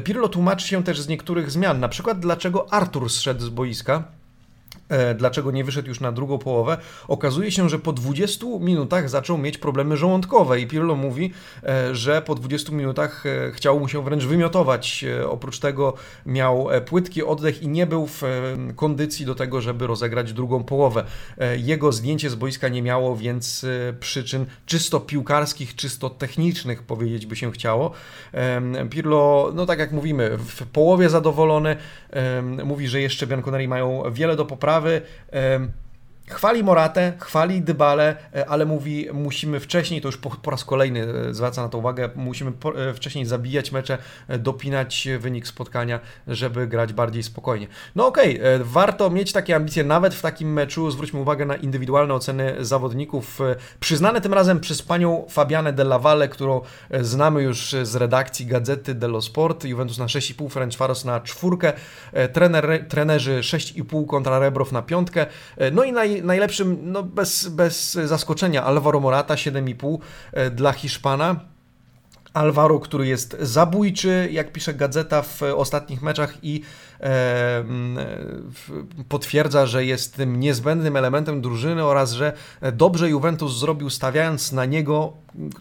Pirlo 0.04 0.30
tłumaczy 0.30 0.68
się 0.68 0.84
też 0.84 1.02
z 1.02 1.08
niektórych 1.08 1.52
zmian, 1.52 1.80
na 1.80 1.90
przykład 1.90 2.20
dlaczego 2.20 2.74
Artur 2.74 3.10
zszedł 3.10 3.42
z 3.46 3.50
boiska. 3.50 4.04
E, 4.90 5.16
dlaczego 5.16 5.52
nie 5.52 5.64
wyszedł 5.64 5.88
już 5.88 6.00
na 6.00 6.12
drugą 6.12 6.38
połowę, 6.38 6.78
okazuje 7.08 7.52
się, 7.52 7.70
że 7.70 7.80
po 7.80 7.94
20 7.94 8.46
minutach 8.60 9.10
zaczął 9.10 9.38
mieć 9.38 9.58
problemy 9.58 9.98
żołądkowe 9.98 10.60
i 10.60 10.68
Pirlo 10.68 10.96
mówi, 10.96 11.34
e, 11.64 11.96
że 11.96 12.22
po 12.22 12.36
20 12.36 12.72
minutach 12.72 13.26
e, 13.26 13.52
chciał 13.52 13.80
mu 13.80 13.88
się 13.88 14.04
wręcz 14.04 14.26
wymiotować. 14.26 15.06
Oprócz 15.30 15.60
tego 15.60 15.94
miał 16.26 16.68
płytki 16.86 17.24
oddech 17.24 17.64
i 17.64 17.68
nie 17.68 17.88
był 17.88 18.08
w 18.08 18.22
kondycji 18.76 19.26
do 19.26 19.36
tego, 19.36 19.62
żeby 19.62 19.88
rozegrać 19.88 20.34
drugą 20.34 20.64
połowę. 20.64 21.04
Jego 21.58 21.92
zdjęcie 21.92 22.30
z 22.30 22.36
boiska 22.36 22.68
nie 22.68 22.82
miało 22.82 23.16
więc 23.16 23.66
przyczyn 24.00 24.46
czysto 24.66 25.00
piłkarskich, 25.00 25.76
czysto 25.76 26.10
technicznych, 26.10 26.84
powiedzieć 26.84 27.26
by 27.26 27.36
się 27.36 27.52
chciało. 27.52 27.92
Pirlo, 28.90 29.52
no 29.56 29.66
tak 29.66 29.80
jak 29.80 29.92
mówimy, 29.92 30.38
w 30.38 30.66
połowie 30.66 31.10
zadowolony, 31.10 31.76
mówi, 32.66 32.88
że 32.88 33.02
jeszcze 33.02 33.28
Bianconeri 33.28 33.68
mają 33.68 34.04
wiele 34.12 34.36
do 34.36 34.46
poprawy, 34.46 34.73
zabawy. 34.74 35.02
Chwali 36.30 36.64
Moratę, 36.64 37.14
chwali 37.20 37.62
Dybale, 37.62 38.16
e, 38.36 38.50
ale 38.50 38.66
mówi, 38.66 39.08
musimy 39.14 39.60
wcześniej, 39.60 40.02
to 40.02 40.08
już 40.08 40.18
po, 40.18 40.30
po, 40.30 40.52
raz 40.52 40.66
kolejny 40.66 41.08
e, 41.30 41.34
zwraca 41.34 41.62
na 41.62 41.70
to 41.70 41.78
uwagę, 41.78 42.10
musimy 42.16 42.52
po, 42.52 42.82
e, 42.90 42.94
wcześniej 42.94 43.26
zabijać 43.26 43.72
mecze, 43.72 43.98
dopinać 44.40 45.08
wynik 45.20 45.48
spotkania, 45.48 46.00
żeby 46.28 46.68
grać 46.68 46.94
bardziej 46.94 47.24
spokojnie. 47.24 47.68
No 47.96 48.08
okej, 48.08 48.40
okay, 48.40 48.60
warto 48.64 49.10
mieć 49.10 49.32
takie 49.32 49.56
ambicje 49.56 49.84
nawet 49.84 50.16
w 50.16 50.22
takim 50.22 50.54
meczu. 50.54 50.92
Zwróćmy 50.92 51.20
uwagę 51.20 51.46
na 51.46 51.56
indywidualne 51.56 52.14
oceny 52.14 52.56
zawodników, 52.60 53.40
przyznane 53.80 54.22
tym 54.22 54.34
razem 54.34 54.60
przez 54.60 54.82
panią 54.82 55.26
Fabianę 55.30 55.74
Della 55.74 56.00
Valle, 56.00 56.28
którą 56.28 56.62
znamy 57.02 57.42
już 57.42 57.76
z 57.84 57.96
redakcji 57.96 58.46
Gazety 58.46 58.96
dello 58.96 59.22
Sport. 59.22 59.66
Juventus 59.66 59.98
na 59.98 60.06
6,5, 60.06 60.52
Ferencvaros 60.52 61.06
na 61.06 61.20
czwórkę, 61.22 61.74
trener, 62.34 62.86
trenerzy 62.90 63.40
6,5 63.40 64.06
kontra 64.06 64.40
Rebrow 64.40 64.72
na 64.72 64.82
piątkę. 64.82 65.26
No 65.72 65.84
i 65.84 65.94
naj, 66.22 66.22
najlepszym, 66.22 66.92
no 66.92 67.04
bez, 67.04 67.48
bez 67.48 67.94
zaskoczenia, 67.94 68.64
Alvaro 68.64 69.00
Morata 69.00 69.36
7,5 69.36 69.98
e, 70.34 70.50
dla 70.50 70.72
Hiszpana. 70.74 71.40
Alvaro, 72.34 72.80
który 72.80 73.08
jest 73.08 73.38
zabójczy, 73.40 74.30
jak 74.32 74.52
pisze 74.52 74.74
gazeta 74.74 75.22
w 75.22 75.42
ostatnich 75.42 76.02
meczach 76.02 76.38
i 76.44 76.62
potwierdza, 79.10 79.66
że 79.66 79.86
jest 79.86 80.16
tym 80.16 80.40
niezbędnym 80.40 80.96
elementem 80.96 81.42
drużyny 81.42 81.84
oraz, 81.84 82.12
że 82.12 82.34
dobrze 82.74 83.10
Juventus 83.10 83.60
zrobił 83.60 83.90
stawiając 83.90 84.52
na 84.52 84.66
niego 84.66 85.14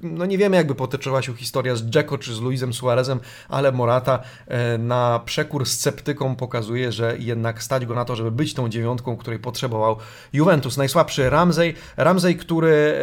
no 0.03 0.27
nie 0.27 0.39
wiemy 0.39 0.57
jakby 0.57 0.75
potoczyła 0.75 1.23
się 1.23 1.37
historia 1.37 1.77
z 1.77 1.83
Dzeko 1.83 2.19
czy 2.19 2.35
z 2.35 2.41
Luizem 2.41 2.73
Suarezem, 2.73 3.21
ale 3.49 3.73
Morata 3.73 4.23
e, 4.47 4.79
na 4.79 5.21
przekór 5.25 5.67
sceptykom 5.67 6.37
pokazuje, 6.37 6.93
że 6.93 7.17
jednak 7.19 7.63
stać 7.63 7.87
go 7.87 7.95
na 7.95 8.05
to, 8.05 8.17
żeby 8.17 8.31
być 8.31 8.55
tą 8.55 8.69
dziewiątką, 8.69 9.17
której 9.17 9.39
potrzebował 9.39 9.97
Juventus. 10.33 10.77
Najsłabszy 10.77 11.31
Ramsey, 11.31 11.75
Ramsey, 11.97 12.37
który 12.37 12.95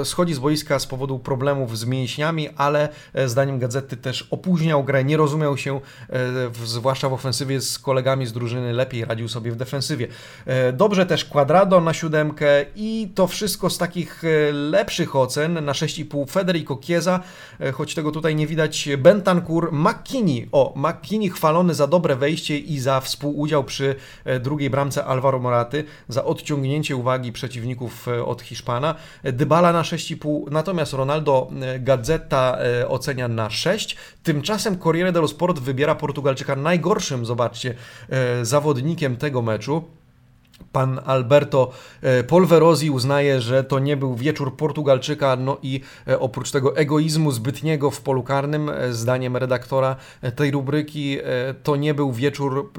e, 0.00 0.04
schodzi 0.04 0.34
z 0.34 0.38
boiska 0.38 0.78
z 0.78 0.86
powodu 0.86 1.18
problemów 1.18 1.78
z 1.78 1.84
mięśniami, 1.84 2.48
ale 2.56 2.88
e, 3.14 3.28
zdaniem 3.28 3.58
gazety 3.58 3.96
też 3.96 4.28
opóźniał 4.30 4.84
grę, 4.84 5.04
nie 5.04 5.16
rozumiał 5.16 5.56
się, 5.56 5.80
zwłaszcza 6.64 7.08
w 7.08 7.12
ofensywie 7.12 7.60
z 7.60 7.77
kolegami 7.82 8.26
z 8.26 8.32
drużyny, 8.32 8.72
lepiej 8.72 9.04
radził 9.04 9.28
sobie 9.28 9.52
w 9.52 9.56
defensywie. 9.56 10.08
Dobrze 10.72 11.06
też 11.06 11.24
Quadrado 11.24 11.80
na 11.80 11.94
siódemkę 11.94 12.46
i 12.76 13.08
to 13.14 13.26
wszystko 13.26 13.70
z 13.70 13.78
takich 13.78 14.22
lepszych 14.52 15.16
ocen 15.16 15.64
na 15.64 15.72
6,5 15.72 16.18
typu 16.18 16.26
Federico 16.26 16.78
Chiesa, 16.80 17.20
e, 17.60 17.72
choć 17.72 17.94
tego 17.94 18.12
tutaj 18.12 18.36
nie 18.36 18.46
widać, 18.46 18.88
Bentancur, 18.98 19.72
McKinney, 19.72 20.48
o, 20.52 20.74
McKinney 20.76 21.30
chwalony 21.30 21.74
za 21.74 21.86
dobre 21.86 22.16
wejście 22.16 22.58
i 22.58 22.78
za 22.78 23.00
współudział 23.00 23.64
przy 23.64 23.94
e, 24.24 24.40
drugiej 24.40 24.70
bramce 24.70 25.04
Alvaro 25.04 25.38
Moraty, 25.38 25.84
za 26.08 26.24
odciągnięcie 26.24 26.96
uwagi 26.96 27.32
przeciwników 27.32 28.08
e, 28.08 28.24
od 28.24 28.42
Hiszpana, 28.42 28.94
Dybala 29.24 29.72
na 29.72 29.82
6,5, 29.82 30.50
natomiast 30.50 30.92
Ronaldo 30.92 31.50
Gazeta 31.80 32.58
ocenia 32.88 33.28
na 33.28 33.50
6, 33.50 33.96
tymczasem 34.22 34.78
Corriere 34.78 35.12
dello 35.12 35.28
Sport 35.28 35.58
wybiera 35.58 35.94
Portugalczyka 35.94 36.56
najgorszym, 36.56 37.26
zobaczcie, 37.26 37.67
zawodnikiem 38.42 39.16
tego 39.16 39.42
meczu, 39.42 39.82
Pan 40.72 41.00
Alberto 41.04 41.70
e, 42.02 42.24
Polverosi 42.24 42.90
uznaje, 42.90 43.40
że 43.40 43.64
to 43.64 43.78
nie 43.78 43.96
był 43.96 44.14
wieczór 44.14 44.56
Portugalczyka, 44.56 45.36
no 45.36 45.58
i 45.62 45.80
e, 46.08 46.20
oprócz 46.20 46.50
tego 46.50 46.76
egoizmu 46.76 47.32
zbytniego 47.32 47.90
w 47.90 48.00
polu 48.00 48.22
karnym, 48.22 48.68
e, 48.70 48.92
zdaniem 48.92 49.36
redaktora 49.36 49.96
tej 50.36 50.50
rubryki, 50.50 51.18
to 51.62 51.76
nie 51.76 51.94
był 51.94 52.12
wieczór 52.12 52.70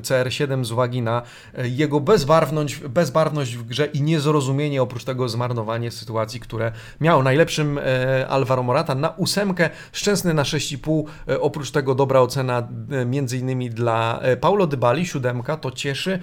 CR7 0.00 0.64
z 0.64 0.72
uwagi 0.72 1.02
na 1.02 1.22
jego 1.64 2.00
bezbarwność, 2.00 2.78
bezbarwność 2.78 3.56
w 3.56 3.66
grze 3.66 3.86
i 3.86 4.02
niezrozumienie, 4.02 4.82
oprócz 4.82 5.04
tego 5.04 5.28
zmarnowanie 5.28 5.90
sytuacji, 5.90 6.40
które 6.40 6.72
miał. 7.00 7.22
Najlepszym 7.22 7.80
Alvaro 8.28 8.62
Morata 8.62 8.94
na 8.94 9.10
ósemkę, 9.10 9.70
szczęsny 9.92 10.34
na 10.34 10.42
6,5, 10.42 11.04
oprócz 11.40 11.70
tego 11.70 11.94
dobra 11.94 12.20
ocena 12.20 12.68
między 13.06 13.38
innymi 13.38 13.70
dla 13.70 14.20
Paulo 14.40 14.66
Dybali, 14.66 15.06
siódemka, 15.06 15.56
to 15.56 15.70
cieszy. 15.70 16.18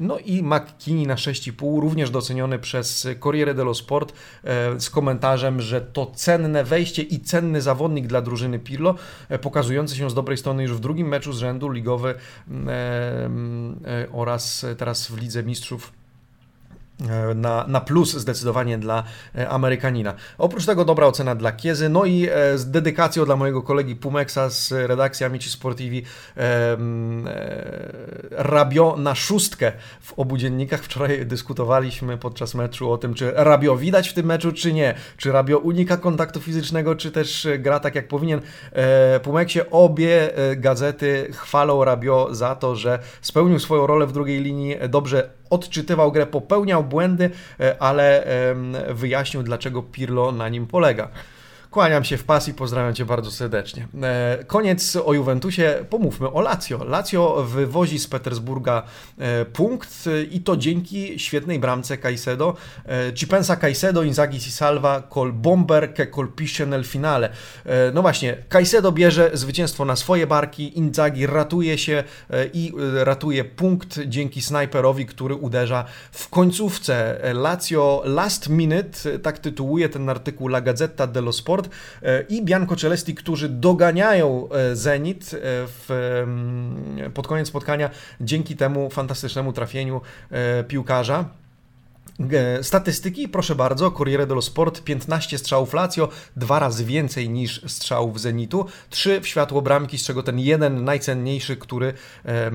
No 0.00 0.18
i 0.18 0.42
McKinney 0.42 1.06
na 1.06 1.14
6,5, 1.14 1.80
również 1.80 2.10
doceniony 2.10 2.58
przez 2.58 3.08
Corriere 3.20 3.54
dello 3.54 3.74
Sport 3.74 4.12
e, 4.44 4.80
z 4.80 4.90
komentarzem, 4.90 5.60
że 5.60 5.80
to 5.80 6.06
cenne 6.06 6.64
wejście 6.64 7.02
i 7.02 7.20
cenny 7.20 7.62
zawodnik 7.62 8.06
dla 8.06 8.22
drużyny 8.22 8.58
Pirlo, 8.58 8.94
e, 9.28 9.38
pokazujący 9.38 9.96
się 9.96 10.10
z 10.10 10.14
dobrej 10.14 10.38
strony 10.38 10.62
już 10.62 10.72
w 10.72 10.80
drugim 10.80 11.08
meczu 11.08 11.32
z 11.32 11.38
rzędu 11.38 11.70
ligowy 11.70 12.14
e, 12.66 13.30
oraz 14.12 14.66
teraz 14.78 15.08
w 15.10 15.18
Lidze 15.18 15.42
Mistrzów 15.42 15.99
na, 17.34 17.64
na 17.68 17.80
plus 17.80 18.16
zdecydowanie 18.16 18.78
dla 18.78 19.04
e, 19.34 19.48
Amerykanina. 19.48 20.14
Oprócz 20.38 20.66
tego 20.66 20.84
dobra 20.84 21.06
ocena 21.06 21.34
dla 21.34 21.52
Kiezy, 21.52 21.88
no 21.88 22.04
i 22.04 22.28
e, 22.32 22.58
z 22.58 22.70
dedykacją 22.70 23.24
dla 23.24 23.36
mojego 23.36 23.62
kolegi 23.62 23.96
Pumeksa 23.96 24.50
z 24.50 24.72
redakcji 24.72 25.26
Amici 25.26 25.50
Sportivi 25.50 26.02
e, 26.36 26.40
e, 26.42 26.76
Rabio 28.30 28.96
na 28.98 29.14
szóstkę 29.14 29.72
w 30.00 30.12
obu 30.12 30.36
dziennikach. 30.36 30.82
Wczoraj 30.82 31.26
dyskutowaliśmy 31.26 32.18
podczas 32.18 32.54
meczu 32.54 32.92
o 32.92 32.98
tym, 32.98 33.14
czy 33.14 33.32
Rabio 33.34 33.76
widać 33.76 34.08
w 34.08 34.14
tym 34.14 34.26
meczu, 34.26 34.52
czy 34.52 34.72
nie. 34.72 34.94
Czy 35.16 35.32
Rabio 35.32 35.58
unika 35.58 35.96
kontaktu 35.96 36.40
fizycznego, 36.40 36.96
czy 36.96 37.10
też 37.10 37.48
gra 37.58 37.80
tak 37.80 37.94
jak 37.94 38.08
powinien. 38.08 38.40
E, 38.72 39.20
Pumeksie 39.20 39.60
obie 39.70 40.30
gazety 40.56 41.28
chwalą 41.32 41.84
Rabio 41.84 42.28
za 42.30 42.54
to, 42.54 42.76
że 42.76 42.98
spełnił 43.20 43.58
swoją 43.58 43.86
rolę 43.86 44.06
w 44.06 44.12
drugiej 44.12 44.40
linii, 44.40 44.76
dobrze 44.88 45.39
odczytywał 45.50 46.12
grę, 46.12 46.26
popełniał 46.26 46.84
błędy, 46.84 47.30
e, 47.60 47.82
ale 47.82 48.26
wyjaśnił, 48.88 49.42
dlaczego 49.42 49.82
Pirlo 49.82 50.32
na 50.32 50.48
nim 50.48 50.66
polega. 50.66 51.08
Kłaniam 51.70 52.04
się 52.04 52.16
w 52.16 52.24
pas 52.24 52.48
i 52.48 52.54
pozdrawiam 52.54 52.94
Cię 52.94 53.04
bardzo 53.04 53.30
serdecznie. 53.30 53.88
E, 54.02 54.44
koniec 54.46 54.96
o 55.04 55.12
Juventusie, 55.12 55.84
pomówmy 55.90 56.30
o 56.30 56.40
Lazio. 56.40 56.84
Lazio 56.84 57.44
wywozi 57.44 57.98
z 57.98 58.06
Petersburga 58.06 58.82
e, 59.18 59.44
punkt 59.44 60.04
i 60.30 60.40
to 60.40 60.56
dzięki 60.56 61.18
świetnej 61.18 61.58
bramce 61.58 61.98
Caicedo. 61.98 62.56
E, 62.86 63.12
Cipensa 63.14 63.56
Caicedo, 63.56 64.02
Inzaghi 64.02 64.40
si 64.40 64.52
salva 64.52 65.02
col 65.02 65.32
bomber 65.32 65.94
che 65.94 66.06
colpisce 66.06 66.66
nel 66.66 66.84
finale. 66.84 67.28
No 67.94 68.02
właśnie, 68.02 68.36
Caicedo 68.48 68.92
bierze 68.92 69.30
zwycięstwo 69.32 69.84
na 69.84 69.96
swoje 69.96 70.26
barki, 70.26 70.78
Inzaghi 70.78 71.26
ratuje 71.26 71.78
się 71.78 72.04
i 72.52 72.72
ratuje 72.94 73.44
punkt 73.44 74.00
dzięki 74.06 74.42
snajperowi, 74.42 75.06
który 75.06 75.34
uderza 75.34 75.84
w 76.12 76.28
końcówce. 76.28 77.20
Lazio 77.34 78.02
last 78.04 78.48
minute, 78.48 79.18
tak 79.18 79.38
tytułuje 79.38 79.88
ten 79.88 80.08
artykuł 80.08 80.48
La 80.48 80.60
Gazzetta 80.60 81.06
dello 81.06 81.32
Sport, 81.32 81.59
E, 82.02 82.22
i 82.28 82.42
Bianco 82.42 82.76
Celesti, 82.76 83.14
którzy 83.14 83.48
doganiają 83.48 84.48
e, 84.50 84.76
Zenit 84.76 85.24
e, 85.34 85.38
w, 85.66 85.90
mm, 86.22 87.12
pod 87.12 87.26
koniec 87.26 87.48
spotkania 87.48 87.90
dzięki 88.20 88.56
temu 88.56 88.90
fantastycznemu 88.90 89.52
trafieniu 89.52 90.00
piłkarza. 90.68 91.39
Statystyki, 92.62 93.28
proszę 93.28 93.54
bardzo, 93.54 93.90
Corriere 93.90 94.26
dello 94.26 94.42
Sport, 94.42 94.82
15 94.82 95.38
strzałów 95.38 95.74
Lazio, 95.74 96.08
dwa 96.36 96.58
razy 96.58 96.84
więcej 96.84 97.30
niż 97.30 97.62
strzałów 97.66 98.20
Zenitu, 98.20 98.66
trzy 98.90 99.20
w 99.20 99.26
światło 99.26 99.62
bramki, 99.62 99.98
z 99.98 100.04
czego 100.04 100.22
ten 100.22 100.38
jeden 100.38 100.84
najcenniejszy, 100.84 101.56
który, 101.56 101.92
e, 102.26 102.50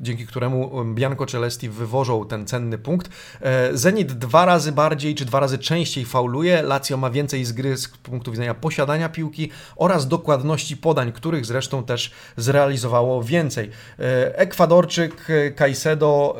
dzięki 0.00 0.26
któremu 0.26 0.84
Bianco 0.94 1.26
Celesti 1.26 1.68
wywożą 1.68 2.26
ten 2.26 2.46
cenny 2.46 2.78
punkt. 2.78 3.10
E, 3.40 3.76
Zenit 3.76 4.12
dwa 4.12 4.44
razy 4.44 4.72
bardziej, 4.72 5.14
czy 5.14 5.24
dwa 5.24 5.40
razy 5.40 5.58
częściej 5.58 6.04
fauluje, 6.04 6.62
Lazio 6.62 6.96
ma 6.96 7.10
więcej 7.10 7.44
z 7.44 7.52
gry 7.52 7.76
z 7.76 7.88
punktu 7.88 8.30
widzenia 8.30 8.54
posiadania 8.54 9.08
piłki 9.08 9.50
oraz 9.76 10.08
dokładności 10.08 10.76
podań, 10.76 11.12
których 11.12 11.46
zresztą 11.46 11.84
też 11.84 12.10
zrealizowało 12.36 13.22
więcej. 13.22 13.70
E, 13.98 14.38
Ekwadorczyk 14.38 15.26
Caicedo 15.56 16.36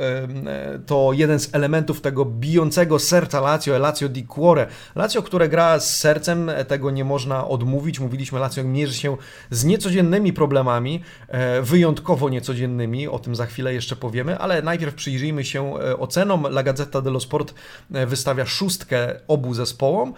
to 0.87 1.11
jeden 1.13 1.41
z 1.41 1.55
elementów 1.55 2.01
tego 2.01 2.25
bio 2.25 2.56
bijącego 2.57 2.99
serca 2.99 3.41
Lazio, 3.41 3.79
Lazio 3.79 4.09
di 4.09 4.27
Cuore. 4.27 4.67
Lazio, 4.95 5.23
które 5.23 5.49
gra 5.49 5.81
z 5.81 5.97
sercem, 5.97 6.51
tego 6.69 6.91
nie 6.91 7.05
można 7.05 7.49
odmówić. 7.49 8.01
Mówiliśmy, 8.01 8.39
Lazio 8.39 8.65
mierzy 8.65 8.95
się 8.95 9.17
z 9.51 9.65
niecodziennymi 9.65 10.33
problemami, 10.33 11.01
e, 11.29 11.63
wyjątkowo 11.63 12.29
niecodziennymi, 12.29 13.09
o 13.09 13.19
tym 13.19 13.35
za 13.35 13.47
chwilę 13.47 13.75
jeszcze 13.75 13.97
powiemy, 13.97 14.39
ale 14.39 14.63
najpierw 14.63 14.95
przyjrzyjmy 14.95 15.45
się 15.45 15.79
e, 15.79 15.99
ocenom. 15.99 16.47
La 16.47 16.63
Gazzetta 16.63 17.01
dello 17.01 17.21
Sport 17.21 17.55
e, 17.93 18.07
wystawia 18.07 18.47
szóstkę 18.47 19.21
obu 19.29 19.55
zespołom 19.55 20.13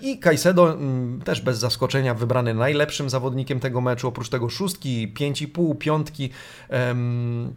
i 0.00 0.18
Caicedo 0.18 0.72
mm, 0.72 1.20
też 1.24 1.40
bez 1.40 1.58
zaskoczenia 1.58 2.14
wybrany 2.14 2.54
najlepszym 2.54 3.10
zawodnikiem 3.10 3.60
tego 3.60 3.80
meczu, 3.80 4.08
oprócz 4.08 4.28
tego 4.28 4.48
szóstki, 4.48 5.12
5,5, 5.14 5.78
piątki. 5.78 6.30
Um, 6.70 7.54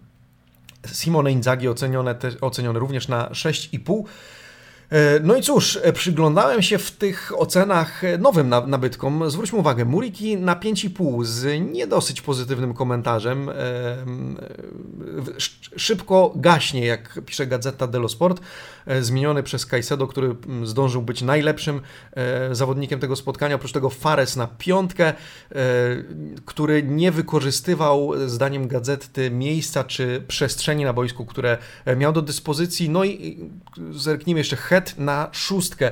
Simone 0.92 1.32
Inzaghi 1.32 1.68
ocenione, 1.68 2.15
te, 2.15 2.32
ocenione 2.42 2.80
również 2.80 3.08
na 3.08 3.30
6,5. 3.30 4.04
E, 4.89 5.20
no 5.24 5.36
i 5.36 5.42
cóż, 5.42 5.80
e, 5.84 5.94
przyglądałem 5.94 6.62
się 6.62 6.77
w 6.77 6.92
tych 6.92 7.32
ocenach 7.38 8.04
e, 8.04 8.18
nowym 8.18 8.50
nabytkom. 8.50 9.30
Zwróćmy 9.30 9.60
uwagę, 9.60 9.86
Muriki 9.86 10.38
na 10.38 10.56
5,5 10.56 11.24
z 11.25 11.62
nie 11.74 11.88
dosyć 11.88 12.22
pozytywnym 12.22 12.74
komentarzem. 12.74 13.50
Szybko 15.75 16.34
gaśnie, 16.36 16.86
jak 16.86 17.20
pisze 17.25 17.48
Gazeta 17.48 17.88
dello 17.88 18.10
Sport, 18.10 18.42
zmieniony 19.01 19.44
przez 19.44 19.65
Caicedo, 19.65 20.08
który 20.08 20.36
zdążył 20.63 21.01
być 21.01 21.22
najlepszym 21.22 21.82
zawodnikiem 22.51 23.00
tego 23.00 23.15
spotkania. 23.15 23.56
Oprócz 23.56 23.72
tego 23.72 23.89
Fares 23.89 24.36
na 24.36 24.48
piątkę, 24.48 25.13
który 26.46 26.84
nie 26.84 27.12
wykorzystywał, 27.12 28.12
zdaniem 28.25 28.68
Gazety, 28.68 29.32
miejsca 29.32 29.84
czy 29.84 30.24
przestrzeni 30.27 30.84
na 30.84 30.94
boisku, 30.94 31.25
które 31.25 31.58
miał 31.98 32.13
do 32.13 32.22
dyspozycji. 32.22 32.89
No 32.89 33.04
i 33.04 33.50
zerknijmy 33.92 34.39
jeszcze 34.39 34.56
Na 34.98 35.29
szóstkę. 35.32 35.91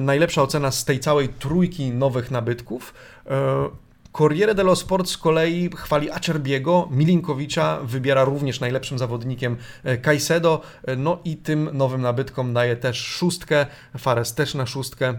Najlepsza 0.00 0.42
ocena 0.42 0.70
z 0.70 0.84
tej 0.84 1.00
całej 1.00 1.28
trójki 1.28 1.90
nowych 1.90 2.30
nabytków. 2.30 2.94
E, 3.26 3.68
Corriere 4.12 4.54
dello 4.54 4.76
Sport 4.76 5.08
z 5.08 5.18
kolei 5.18 5.70
chwali 5.76 6.10
Acerbiego, 6.10 6.88
Milinkowicza, 6.90 7.80
wybiera 7.82 8.24
również 8.24 8.60
najlepszym 8.60 8.98
zawodnikiem 8.98 9.56
e, 9.84 9.98
Caicedo, 9.98 10.60
e, 10.84 10.96
no 10.96 11.18
i 11.24 11.36
tym 11.36 11.70
nowym 11.72 12.00
nabytkom 12.00 12.54
daje 12.54 12.76
też 12.76 12.98
szóstkę, 12.98 13.66
Fares 13.98 14.34
też 14.34 14.54
na 14.54 14.66
szóstkę 14.66 15.18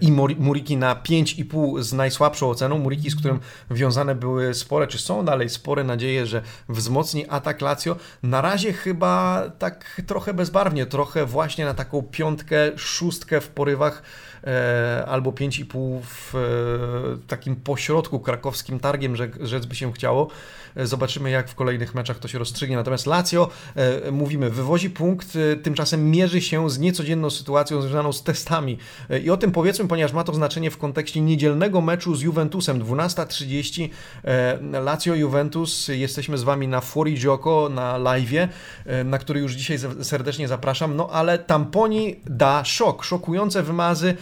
i 0.00 0.12
Muriki 0.38 0.76
na 0.76 0.94
5,5 0.94 1.82
z 1.82 1.92
najsłabszą 1.92 2.50
oceną. 2.50 2.78
Muriki, 2.78 3.10
z 3.10 3.16
którym 3.16 3.40
wiązane 3.70 4.14
były 4.14 4.54
spore, 4.54 4.86
czy 4.86 4.98
są 4.98 5.24
dalej 5.24 5.48
spore 5.48 5.84
nadzieje, 5.84 6.26
że 6.26 6.42
wzmocni 6.68 7.26
atak 7.28 7.60
Lazio. 7.60 7.96
Na 8.22 8.40
razie 8.40 8.72
chyba 8.72 9.42
tak 9.58 10.02
trochę 10.06 10.34
bezbarwnie, 10.34 10.86
trochę 10.86 11.26
właśnie 11.26 11.64
na 11.64 11.74
taką 11.74 12.02
piątkę, 12.02 12.56
szóstkę 12.76 13.40
w 13.40 13.48
porywach 13.48 14.02
e, 14.02 14.29
albo 15.06 15.30
5,5 15.30 16.00
w 16.02 16.34
e, 16.34 17.26
takim 17.26 17.56
pośrodku 17.56 18.20
krakowskim 18.20 18.80
targiem, 18.80 19.16
że 19.16 19.28
rzec 19.40 19.66
by 19.66 19.74
się 19.74 19.92
chciało. 19.92 20.30
E, 20.76 20.86
zobaczymy, 20.86 21.30
jak 21.30 21.48
w 21.48 21.54
kolejnych 21.54 21.94
meczach 21.94 22.18
to 22.18 22.28
się 22.28 22.38
rozstrzygnie. 22.38 22.76
Natomiast 22.76 23.06
Lazio, 23.06 23.48
e, 23.76 24.10
mówimy, 24.10 24.50
wywozi 24.50 24.90
punkt, 24.90 25.36
e, 25.36 25.56
tymczasem 25.56 26.10
mierzy 26.10 26.40
się 26.40 26.70
z 26.70 26.78
niecodzienną 26.78 27.30
sytuacją 27.30 27.82
związaną 27.82 28.12
z 28.12 28.22
testami. 28.22 28.78
I 29.24 29.30
o 29.30 29.36
tym 29.36 29.52
powiedzmy, 29.52 29.88
ponieważ 29.88 30.12
ma 30.12 30.24
to 30.24 30.34
znaczenie 30.34 30.70
w 30.70 30.78
kontekście 30.78 31.20
niedzielnego 31.20 31.80
meczu 31.80 32.14
z 32.14 32.22
Juventusem. 32.22 32.80
12.30 32.80 33.88
Lazio 34.84 35.14
Juventus. 35.14 35.88
Jesteśmy 35.88 36.38
z 36.38 36.42
Wami 36.42 36.68
na 36.68 36.80
Fuori 36.80 37.14
Gioco, 37.14 37.68
na 37.68 37.98
live, 37.98 38.48
na 39.04 39.18
który 39.18 39.40
już 39.40 39.52
dzisiaj 39.52 39.78
serdecznie 40.02 40.48
zapraszam. 40.48 40.96
No 40.96 41.08
ale 41.12 41.38
tamponi 41.38 42.16
da 42.26 42.64
szok, 42.64 43.04
szokujące 43.04 43.62
wymazy. 43.62 44.16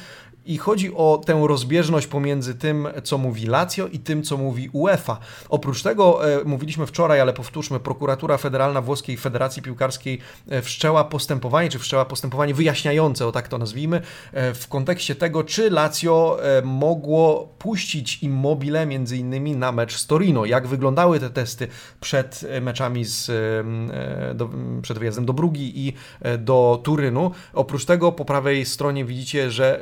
I 0.48 0.58
chodzi 0.58 0.94
o 0.94 1.22
tę 1.26 1.44
rozbieżność 1.46 2.06
pomiędzy 2.06 2.54
tym, 2.54 2.88
co 3.04 3.18
mówi 3.18 3.46
Lazio 3.46 3.86
i 3.86 3.98
tym, 3.98 4.22
co 4.22 4.36
mówi 4.36 4.70
UEFA. 4.72 5.18
Oprócz 5.48 5.82
tego, 5.82 6.32
e, 6.40 6.44
mówiliśmy 6.44 6.86
wczoraj, 6.86 7.20
ale 7.20 7.32
powtórzmy, 7.32 7.80
prokuratura 7.80 8.38
federalna 8.38 8.82
Włoskiej 8.82 9.16
Federacji 9.16 9.62
Piłkarskiej 9.62 10.18
e, 10.48 10.62
wszczęła 10.62 11.04
postępowanie, 11.04 11.68
czy 11.68 11.78
wszczęła 11.78 12.04
postępowanie 12.04 12.54
wyjaśniające, 12.54 13.26
o 13.26 13.32
tak 13.32 13.48
to 13.48 13.58
nazwijmy, 13.58 14.00
e, 14.32 14.54
w 14.54 14.68
kontekście 14.68 15.14
tego, 15.14 15.44
czy 15.44 15.70
Lazio 15.70 16.38
mogło 16.64 17.54
puścić 17.58 18.22
Immobile 18.22 18.86
między 18.86 19.16
innymi 19.16 19.56
na 19.56 19.72
mecz 19.72 19.96
z 19.96 20.06
Torino. 20.06 20.44
Jak 20.44 20.66
wyglądały 20.66 21.20
te 21.20 21.30
testy 21.30 21.68
przed 22.00 22.44
meczami 22.60 23.04
z, 23.04 23.30
do, 24.36 24.50
przed 24.82 24.98
wyjazdem 24.98 25.26
do 25.26 25.32
Brugi 25.32 25.88
i 25.88 25.92
do 26.38 26.80
Turynu. 26.82 27.30
Oprócz 27.52 27.84
tego 27.84 28.12
po 28.12 28.24
prawej 28.24 28.66
stronie 28.66 29.04
widzicie, 29.04 29.50
że 29.50 29.80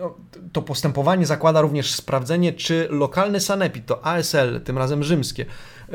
no, 0.00 0.14
to 0.52 0.62
postępowanie 0.62 1.26
zakłada 1.26 1.60
również 1.60 1.92
sprawdzenie, 1.92 2.52
czy 2.52 2.88
lokalny 2.90 3.40
sanepid, 3.40 3.86
to 3.86 4.06
ASL, 4.06 4.60
tym 4.60 4.78
razem 4.78 5.04
rzymskie, 5.04 5.46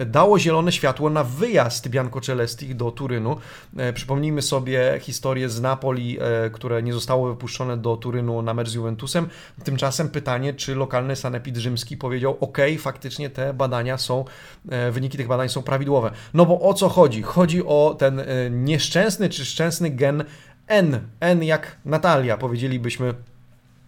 dało 0.06 0.40
zielone 0.40 0.72
światło 0.72 1.10
na 1.10 1.24
wyjazd 1.24 1.88
Bianco 1.88 2.22
Celestich 2.22 2.76
do 2.76 2.92
Turynu. 2.92 3.38
E, 3.78 3.94
przypomnijmy 3.94 4.42
sobie 4.42 5.00
historię 5.02 5.50
z 5.50 5.62
Napoli, 5.62 6.18
e, 6.20 6.50
które 6.50 6.84
nie 6.84 6.94
zostało 6.94 7.28
wypuszczone 7.28 7.78
do 7.78 7.98
Turynu 7.98 8.42
na 8.42 8.54
mecz 8.54 8.70
z 8.70 8.74
Juventusem. 8.74 9.28
Tymczasem 9.64 10.10
pytanie, 10.10 10.54
czy 10.54 10.76
lokalny 10.76 11.16
sanepid 11.16 11.58
rzymski 11.58 11.98
powiedział, 11.98 12.38
ok, 12.40 12.58
faktycznie 12.80 13.30
te 13.30 13.54
badania 13.54 13.98
są, 13.98 14.26
e, 14.70 14.92
wyniki 14.92 15.18
tych 15.18 15.28
badań 15.28 15.50
są 15.50 15.64
prawidłowe. 15.64 16.12
No 16.34 16.46
bo 16.46 16.62
o 16.62 16.74
co 16.74 16.90
chodzi? 16.90 17.22
Chodzi 17.22 17.66
o 17.66 17.96
ten 18.00 18.22
nieszczęsny 18.52 19.30
czy 19.30 19.46
szczęsny 19.46 19.90
gen 19.90 20.24
N, 20.68 21.00
N 21.20 21.44
jak 21.44 21.78
Natalia, 21.86 22.38
powiedzielibyśmy 22.38 23.14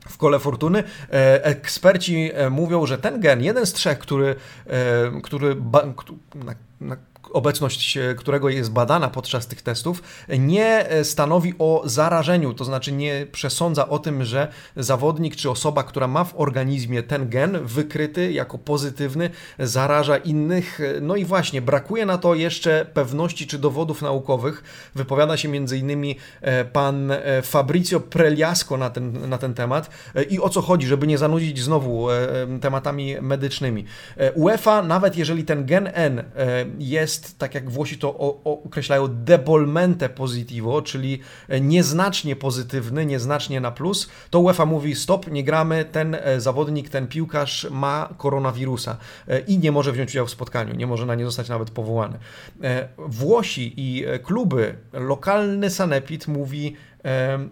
w 0.09 0.17
kole 0.17 0.39
fortuny. 0.39 0.83
E, 1.13 1.45
eksperci 1.45 2.31
e, 2.33 2.49
mówią, 2.49 2.85
że 2.85 2.97
ten 2.97 3.19
gen, 3.19 3.43
jeden 3.43 3.65
z 3.65 3.73
trzech, 3.73 3.99
który, 3.99 4.35
e, 4.67 5.21
który 5.23 5.55
na, 6.35 6.55
na 6.81 6.97
obecność 7.33 7.97
którego 8.17 8.49
jest 8.49 8.71
badana 8.71 9.09
podczas 9.09 9.47
tych 9.47 9.61
testów, 9.61 10.03
nie 10.39 10.89
stanowi 11.03 11.53
o 11.59 11.81
zarażeniu, 11.85 12.53
to 12.53 12.65
znaczy 12.65 12.91
nie 12.91 13.27
przesądza 13.31 13.89
o 13.89 13.99
tym, 13.99 14.25
że 14.25 14.47
zawodnik 14.75 15.35
czy 15.35 15.49
osoba, 15.49 15.83
która 15.83 16.07
ma 16.07 16.23
w 16.23 16.39
organizmie 16.39 17.03
ten 17.03 17.29
gen 17.29 17.59
wykryty 17.65 18.31
jako 18.31 18.57
pozytywny, 18.57 19.29
zaraża 19.59 20.17
innych. 20.17 20.79
No 21.01 21.15
i 21.15 21.25
właśnie, 21.25 21.61
brakuje 21.61 22.05
na 22.05 22.17
to 22.17 22.35
jeszcze 22.35 22.85
pewności 22.93 23.47
czy 23.47 23.59
dowodów 23.59 24.01
naukowych. 24.01 24.63
Wypowiada 24.95 25.37
się 25.37 25.49
e, 26.41 26.65
pan 26.65 27.11
e, 27.11 27.41
Fabrizio 27.41 27.99
Preliasco 27.99 28.77
na 28.77 28.89
ten, 28.89 29.29
na 29.29 29.37
ten 29.37 29.53
temat. 29.53 29.89
E, 30.15 30.23
I 30.23 30.39
o 30.39 30.49
co 30.49 30.61
chodzi, 30.61 30.87
żeby 30.87 31.07
nie 31.07 31.17
zanudzić 31.17 31.59
znowu 31.59 32.07
tematami 32.61 33.21
medycznymi. 33.21 33.85
UEFA, 34.35 34.81
nawet 34.81 35.17
jeżeli 35.17 35.43
ten 35.43 35.65
gen 35.65 35.89
N 35.93 36.23
jest 36.79 37.16
jest, 37.17 37.39
tak 37.39 37.55
jak 37.55 37.69
Włosi 37.69 37.97
to 37.97 38.17
określają, 38.43 39.07
debolmente 39.07 40.09
positivo, 40.09 40.81
czyli 40.81 41.19
nieznacznie 41.61 42.35
pozytywny, 42.35 43.05
nieznacznie 43.05 43.61
na 43.61 43.71
plus, 43.71 44.09
to 44.29 44.39
UEFA 44.39 44.65
mówi 44.65 44.95
stop, 44.95 45.31
nie 45.31 45.43
gramy, 45.43 45.85
ten 45.85 46.15
e, 46.15 46.41
zawodnik, 46.41 46.89
ten 46.89 47.07
piłkarz 47.07 47.67
ma 47.71 48.09
koronawirusa 48.17 48.97
e, 49.27 49.39
i 49.39 49.59
nie 49.59 49.71
może 49.71 49.91
wziąć 49.91 50.09
udziału 50.09 50.27
w 50.27 50.31
spotkaniu, 50.31 50.75
nie 50.75 50.87
może 50.87 51.05
na 51.05 51.15
nie 51.15 51.25
zostać 51.25 51.49
nawet 51.49 51.71
powołany. 51.71 52.17
E, 52.63 52.87
Włosi 52.97 53.73
i 53.77 54.05
kluby, 54.23 54.75
lokalny 54.93 55.69
sanepid 55.69 56.27
mówi 56.27 56.75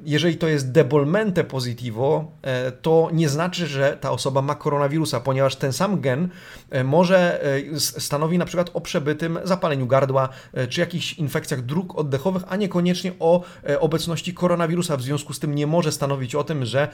jeżeli 0.05 0.37
to 0.37 0.47
jest 0.47 0.71
debolmente 0.71 1.43
positivo, 1.43 2.31
e, 2.41 2.71
to 2.71 3.09
nie 3.13 3.29
znaczy, 3.29 3.67
że 3.67 3.97
ta 4.01 4.11
osoba 4.11 4.41
ma 4.41 4.55
koronawirusa, 4.55 5.19
ponieważ 5.19 5.55
ten 5.55 5.73
sam 5.73 6.01
gen 6.01 6.29
e, 6.69 6.83
może 6.83 7.43
e, 7.43 7.79
stanowi 7.79 8.37
na 8.37 8.45
przykład 8.45 8.71
o 8.73 8.81
przebytym 8.81 9.39
zapaleniu 9.43 9.87
gardła 9.87 10.29
czy 10.69 10.81
jakichś 10.81 11.13
infekcjach 11.13 11.61
dróg 11.61 11.99
oddechowych, 11.99 12.43
a 12.47 12.55
niekoniecznie 12.55 13.11
o 13.19 13.43
obecności 13.79 14.33
koronawirusa. 14.33 14.97
W 14.97 15.01
związku 15.01 15.33
z 15.33 15.39
tym 15.39 15.55
nie 15.55 15.67
może 15.67 15.91
stanowić 15.91 16.35
o 16.35 16.43
tym, 16.43 16.65
że 16.65 16.87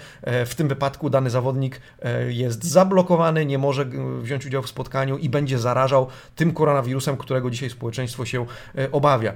w 0.46 0.56
tym 0.56 0.68
wypadku 0.68 1.10
dany 1.10 1.30
zawodnik 1.30 1.82
jest 2.28 2.64
zablokowany, 2.64 3.46
nie 3.46 3.58
może 3.58 3.86
wziąć 4.22 4.46
udziału 4.46 4.64
w 4.64 4.70
spotkaniu 4.70 5.18
i 5.18 5.30
będzie 5.30 5.60
zarażał 5.60 6.08
tym 6.36 6.54
koronawirusem, 6.54 7.18
którego 7.18 7.50
dzisiaj 7.50 7.70
społeczeństwo 7.70 8.26
się 8.26 8.46
obawia. 8.92 9.34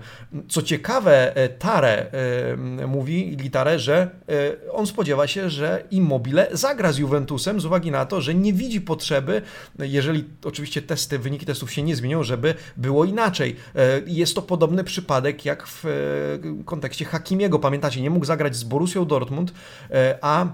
Co 0.50 0.62
ciekawe, 0.62 1.34
Tare 1.60 2.12
mówi, 2.88 3.15
mówi 3.16 3.38
Gitarę, 3.38 3.80
że 3.80 4.10
e, 4.30 4.72
on 4.72 4.88
spodziewa 4.88 5.28
się, 5.28 5.50
że 5.50 5.84
Immobile 5.92 6.48
zagra 6.52 6.92
z 6.92 6.98
Juventusem 6.98 7.60
z 7.60 7.66
uwagi 7.66 7.92
na 7.92 8.06
to, 8.06 8.22
że 8.22 8.36
nie 8.36 8.54
widzi 8.54 8.82
potrzeby, 8.82 9.42
jeżeli 9.80 10.24
oczywiście 10.44 10.82
testy, 10.82 11.20
wyniki 11.20 11.46
testów 11.46 11.72
się 11.72 11.84
nie 11.84 11.96
zmienią, 11.96 12.24
żeby 12.24 12.56
było 12.78 13.06
inaczej. 13.06 13.56
E, 13.76 14.02
jest 14.08 14.36
to 14.36 14.42
podobny 14.42 14.84
przypadek 14.84 15.46
jak 15.46 15.68
w 15.68 15.86
e, 15.86 15.90
kontekście 16.66 17.06
Hakimiego. 17.06 17.60
Pamiętacie, 17.60 18.02
nie 18.02 18.10
mógł 18.10 18.26
zagrać 18.26 18.56
z 18.56 18.64
Borussią 18.64 19.06
Dortmund, 19.06 19.54
a 20.22 20.48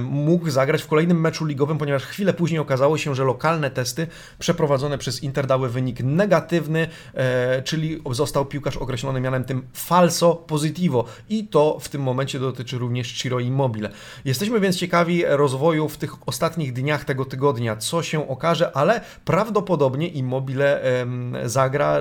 mógł 0.00 0.50
zagrać 0.50 0.82
w 0.82 0.86
kolejnym 0.86 1.20
meczu 1.20 1.44
ligowym, 1.44 1.78
ponieważ 1.78 2.02
chwilę 2.02 2.34
później 2.34 2.60
okazało 2.60 2.98
się, 2.98 3.14
że 3.14 3.24
lokalne 3.24 3.70
testy 3.70 4.06
przeprowadzone 4.38 4.98
przez 4.98 5.22
Inter 5.22 5.46
dały 5.46 5.68
wynik 5.68 6.00
negatywny, 6.00 6.88
e, 7.14 7.62
czyli 7.62 8.02
został 8.10 8.46
piłkarz 8.46 8.76
określony 8.76 9.20
mianem 9.20 9.44
tym 9.44 9.66
falso 9.72 10.34
positivo. 10.34 11.04
I 11.28 11.46
to 11.46 11.78
w 11.80 11.88
tym 11.88 12.02
momencie 12.02 12.40
dotyczy 12.40 12.78
również 12.78 13.12
Ciro 13.12 13.40
Immobile. 13.40 13.90
Jesteśmy 14.24 14.60
więc 14.60 14.76
ciekawi 14.76 15.24
rozwoju 15.26 15.88
w 15.88 15.96
tych 15.96 16.28
ostatnich 16.28 16.72
dniach 16.72 17.04
tego 17.04 17.24
tygodnia, 17.24 17.76
co 17.76 18.02
się 18.02 18.28
okaże, 18.28 18.76
ale 18.76 19.00
prawdopodobnie 19.24 20.08
Immobile 20.08 20.82
zagra 21.44 21.98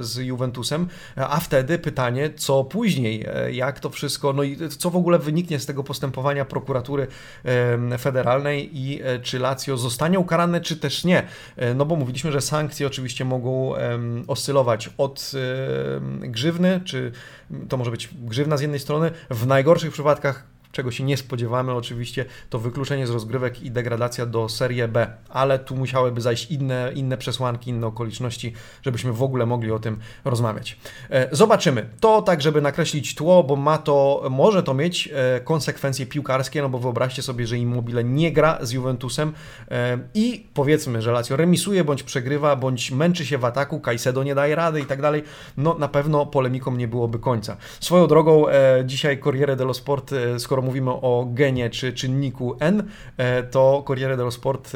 z 0.00 0.16
Juventusem, 0.16 0.88
a 1.16 1.40
wtedy 1.40 1.78
pytanie, 1.78 2.30
co 2.36 2.64
później, 2.64 3.26
e, 3.28 3.52
jak 3.52 3.80
to 3.80 3.90
wszystko, 3.90 4.32
no 4.32 4.42
i 4.42 4.58
co 4.78 4.90
w 4.90 4.96
ogóle 4.96 5.18
wyniknie 5.18 5.60
z 5.60 5.66
tego 5.66 5.84
postępowania 5.84 6.44
prokuratury 6.44 6.93
prokuratury 6.94 7.98
federalnej 7.98 8.70
i 8.78 9.00
czy 9.22 9.38
Lazio 9.38 9.76
zostanie 9.76 10.18
ukarane, 10.18 10.60
czy 10.60 10.76
też 10.76 11.04
nie. 11.04 11.22
No 11.74 11.84
bo 11.84 11.96
mówiliśmy, 11.96 12.32
że 12.32 12.40
sankcje 12.40 12.86
oczywiście 12.86 13.24
mogą 13.24 13.72
oscylować 14.26 14.90
od 14.98 15.32
grzywny, 16.20 16.80
czy 16.84 17.12
to 17.68 17.76
może 17.76 17.90
być 17.90 18.08
grzywna 18.12 18.56
z 18.56 18.60
jednej 18.60 18.80
strony, 18.80 19.10
w 19.30 19.46
najgorszych 19.46 19.92
przypadkach 19.92 20.53
czego 20.74 20.90
się 20.90 21.04
nie 21.04 21.16
spodziewamy 21.16 21.72
oczywiście, 21.72 22.24
to 22.50 22.58
wykluczenie 22.58 23.06
z 23.06 23.10
rozgrywek 23.10 23.62
i 23.62 23.70
degradacja 23.70 24.26
do 24.26 24.48
Serie 24.48 24.88
B, 24.88 25.06
ale 25.28 25.58
tu 25.58 25.76
musiałyby 25.76 26.20
zajść 26.20 26.50
inne, 26.50 26.92
inne 26.94 27.16
przesłanki, 27.16 27.70
inne 27.70 27.86
okoliczności, 27.86 28.52
żebyśmy 28.82 29.12
w 29.12 29.22
ogóle 29.22 29.46
mogli 29.46 29.72
o 29.72 29.78
tym 29.78 29.98
rozmawiać. 30.24 30.78
E, 31.10 31.28
zobaczymy. 31.32 31.88
To 32.00 32.22
tak, 32.22 32.42
żeby 32.42 32.60
nakreślić 32.60 33.14
tło, 33.14 33.44
bo 33.44 33.56
ma 33.56 33.78
to, 33.78 34.26
może 34.30 34.62
to 34.62 34.74
mieć 34.74 35.08
e, 35.12 35.40
konsekwencje 35.40 36.06
piłkarskie, 36.06 36.62
no 36.62 36.68
bo 36.68 36.78
wyobraźcie 36.78 37.22
sobie, 37.22 37.46
że 37.46 37.58
Immobile 37.58 38.04
nie 38.04 38.32
gra 38.32 38.58
z 38.62 38.70
Juventusem 38.72 39.32
e, 39.70 39.98
i 40.14 40.46
powiedzmy, 40.54 41.02
że 41.02 41.12
Lazio 41.12 41.36
remisuje, 41.36 41.84
bądź 41.84 42.02
przegrywa, 42.02 42.56
bądź 42.56 42.90
męczy 42.90 43.26
się 43.26 43.38
w 43.38 43.44
ataku, 43.44 43.80
Caicedo 43.80 44.22
nie 44.22 44.34
daje 44.34 44.54
rady 44.54 44.80
i 44.80 44.84
tak 44.84 45.02
dalej, 45.02 45.22
no 45.56 45.74
na 45.78 45.88
pewno 45.88 46.26
polemiką 46.26 46.76
nie 46.76 46.88
byłoby 46.88 47.18
końca. 47.18 47.56
Swoją 47.80 48.06
drogą 48.06 48.44
dzisiaj 48.84 49.20
Corriere 49.20 49.56
dello 49.56 49.74
Sport, 49.74 50.10
skoro 50.38 50.62
mówimy 50.64 50.90
o 50.90 51.28
genie 51.32 51.70
czy 51.70 51.92
czynniku 51.92 52.56
N, 52.60 52.82
e, 53.16 53.42
to 53.42 53.84
Corriere 53.86 54.16
dello 54.16 54.30
Sport 54.30 54.72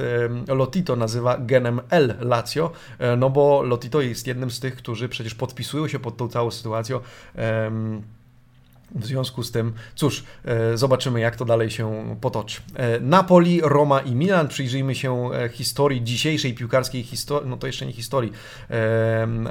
e, 0.48 0.54
Lotito 0.54 0.96
nazywa 0.96 1.38
genem 1.38 1.80
L 1.90 2.14
Lazio, 2.20 2.70
e, 2.98 3.16
no 3.16 3.30
bo 3.30 3.62
Lotito 3.62 4.00
jest 4.00 4.26
jednym 4.26 4.50
z 4.50 4.60
tych, 4.60 4.76
którzy 4.76 5.08
przecież 5.08 5.34
podpisują 5.34 5.88
się 5.88 5.98
pod 5.98 6.16
tą 6.16 6.28
całą 6.28 6.50
sytuacją. 6.50 7.00
W 8.94 9.06
związku 9.06 9.42
z 9.42 9.50
tym, 9.50 9.72
cóż, 9.94 10.24
e, 10.44 10.76
zobaczymy, 10.76 11.20
jak 11.20 11.36
to 11.36 11.44
dalej 11.44 11.70
się 11.70 12.16
potoczy. 12.20 12.60
E, 12.74 13.00
Napoli, 13.00 13.60
Roma 13.62 14.00
i 14.00 14.14
Milan. 14.14 14.48
Przyjrzyjmy 14.48 14.94
się 14.94 15.30
e, 15.32 15.48
historii 15.48 16.04
dzisiejszej 16.04 16.54
piłkarskiej 16.54 17.02
historii, 17.02 17.50
no 17.50 17.56
to 17.56 17.66
jeszcze 17.66 17.86
nie 17.86 17.92
historii, 17.92 18.32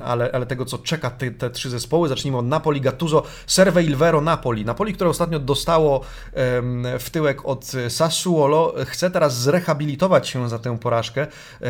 ale, 0.04 0.32
ale 0.34 0.45
tego, 0.45 0.65
co 0.65 0.78
czeka 0.78 1.10
te, 1.10 1.32
te 1.32 1.50
trzy 1.50 1.69
zespoły. 1.69 2.10
Zacznijmy 2.10 2.38
od 2.38 2.45
Napoli, 2.45 2.82
Gattuso, 2.82 3.23
Serve 3.47 3.84
Ilvero, 3.84 4.21
Napoli. 4.21 4.65
Napoli, 4.65 4.93
które 4.93 5.10
ostatnio 5.10 5.39
dostało 5.39 6.02
w 7.00 7.10
tyłek 7.12 7.45
od 7.45 7.71
Sassuolo, 7.89 8.73
chce 8.86 9.12
teraz 9.12 9.41
zrehabilitować 9.41 10.28
się 10.28 10.50
za 10.50 10.60
tę 10.60 10.80
porażkę. 10.80 11.28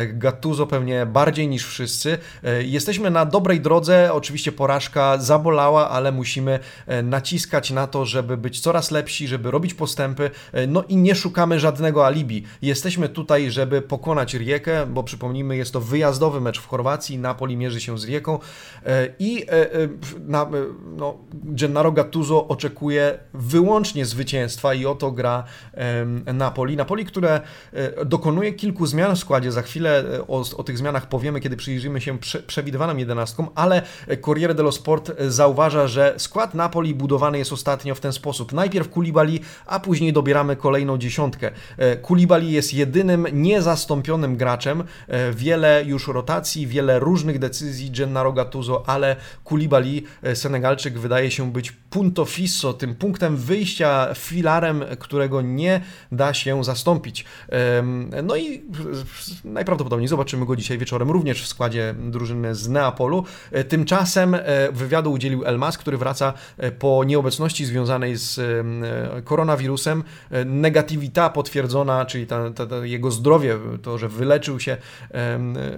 Gattuso 0.08 0.66
pewnie 0.66 1.06
bardziej 1.06 1.48
niż 1.48 1.66
wszyscy. 1.66 2.18
Jesteśmy 2.60 3.10
na 3.10 3.26
dobrej 3.26 3.60
drodze. 3.60 4.12
Oczywiście 4.12 4.52
porażka 4.52 5.18
zabolała, 5.18 5.90
ale 5.90 6.12
musimy 6.12 6.58
naciskać 7.02 7.57
naciskać 7.58 7.70
na 7.70 7.86
to, 7.86 8.06
żeby 8.06 8.36
być 8.36 8.60
coraz 8.60 8.90
lepsi, 8.90 9.28
żeby 9.28 9.50
robić 9.50 9.74
postępy, 9.74 10.30
e, 10.52 10.66
no 10.66 10.84
i 10.88 10.96
nie 10.96 11.14
szukamy 11.14 11.60
żadnego 11.60 12.06
alibi. 12.06 12.44
Jesteśmy 12.62 13.08
tutaj, 13.08 13.50
żeby 13.50 13.82
pokonać 13.82 14.34
Riekę, 14.34 14.86
bo 14.86 15.02
przypomnijmy, 15.02 15.56
jest 15.56 15.72
to 15.72 15.80
wyjazdowy 15.80 16.40
mecz 16.40 16.60
w 16.60 16.66
Chorwacji, 16.66 17.18
Napoli 17.18 17.56
mierzy 17.56 17.80
się 17.80 17.98
z 17.98 18.04
Rieką 18.04 18.38
e, 18.86 19.08
i 19.18 19.44
e, 19.48 19.68
na, 20.20 20.46
no, 20.96 21.18
Gennaro 21.32 21.92
Gattuso 21.92 22.48
oczekuje 22.48 23.18
wyłącznie 23.34 24.06
zwycięstwa 24.06 24.74
i 24.74 24.86
oto 24.86 25.10
gra 25.10 25.44
Napoli. 26.34 26.76
Napoli, 26.76 27.04
które 27.04 27.40
dokonuje 28.06 28.52
kilku 28.52 28.86
zmian 28.86 29.16
w 29.16 29.18
składzie, 29.18 29.52
za 29.52 29.62
chwilę 29.62 30.04
o, 30.28 30.44
o 30.56 30.62
tych 30.62 30.78
zmianach 30.78 31.08
powiemy, 31.08 31.40
kiedy 31.40 31.56
przyjrzymy 31.56 32.00
się 32.00 32.18
prze, 32.18 32.42
przewidywaną 32.42 32.96
jedenastką, 32.96 33.48
ale 33.54 33.82
Corriere 34.24 34.54
dello 34.54 34.72
Sport 34.72 35.12
zauważa, 35.28 35.86
że 35.86 36.14
skład 36.16 36.54
Napoli 36.54 36.94
budowany 36.94 37.38
jest 37.38 37.47
jest 37.48 37.52
ostatnio 37.52 37.94
w 37.94 38.00
ten 38.00 38.12
sposób. 38.12 38.52
Najpierw 38.52 38.88
Kulibali, 38.88 39.40
a 39.66 39.80
później 39.80 40.12
dobieramy 40.12 40.56
kolejną 40.56 40.98
dziesiątkę. 40.98 41.50
E, 41.76 41.96
Kulibali 41.96 42.52
jest 42.52 42.74
jedynym 42.74 43.26
niezastąpionym 43.32 44.36
graczem. 44.36 44.84
E, 45.08 45.32
wiele 45.32 45.84
już 45.84 46.08
rotacji, 46.08 46.66
wiele 46.66 46.98
różnych 46.98 47.38
decyzji 47.38 47.90
Gennaro 47.90 48.32
Gattuso, 48.32 48.82
ale 48.86 49.16
Kulibali, 49.44 50.04
e, 50.22 50.36
Senegalczyk, 50.36 50.98
wydaje 50.98 51.30
się 51.30 51.52
być 51.52 51.72
punto 51.90 52.24
fisso, 52.24 52.72
tym 52.72 52.94
punktem 52.94 53.36
wyjścia, 53.36 54.08
filarem, 54.14 54.84
którego 54.98 55.42
nie 55.42 55.80
da 56.12 56.34
się 56.34 56.64
zastąpić. 56.64 57.24
No 58.22 58.36
i 58.36 58.62
najprawdopodobniej 59.44 60.08
zobaczymy 60.08 60.46
go 60.46 60.56
dzisiaj 60.56 60.78
wieczorem 60.78 61.10
również 61.10 61.42
w 61.42 61.46
składzie 61.46 61.94
drużyny 61.98 62.54
z 62.54 62.68
Neapolu. 62.68 63.24
Tymczasem 63.68 64.36
wywiadu 64.72 65.12
udzielił 65.12 65.44
Elmas, 65.44 65.78
który 65.78 65.98
wraca 65.98 66.32
po 66.78 67.04
nieobecności 67.04 67.37
obecności 67.38 67.66
związanej 67.66 68.16
z 68.16 68.38
e, 68.38 69.22
koronawirusem, 69.22 70.04
e, 70.30 70.44
negatywita 70.44 71.30
potwierdzona, 71.30 72.06
czyli 72.06 72.26
ta, 72.26 72.50
ta, 72.50 72.66
ta 72.66 72.86
jego 72.86 73.10
zdrowie, 73.10 73.58
to, 73.82 73.98
że 73.98 74.08
wyleczył 74.08 74.60
się, 74.60 74.76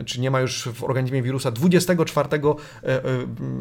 czy 0.06 0.20
nie 0.20 0.30
ma 0.30 0.40
już 0.40 0.68
w 0.74 0.84
organizmie 0.84 1.22
wirusa 1.22 1.50
24 1.50 2.28
e, 2.32 2.40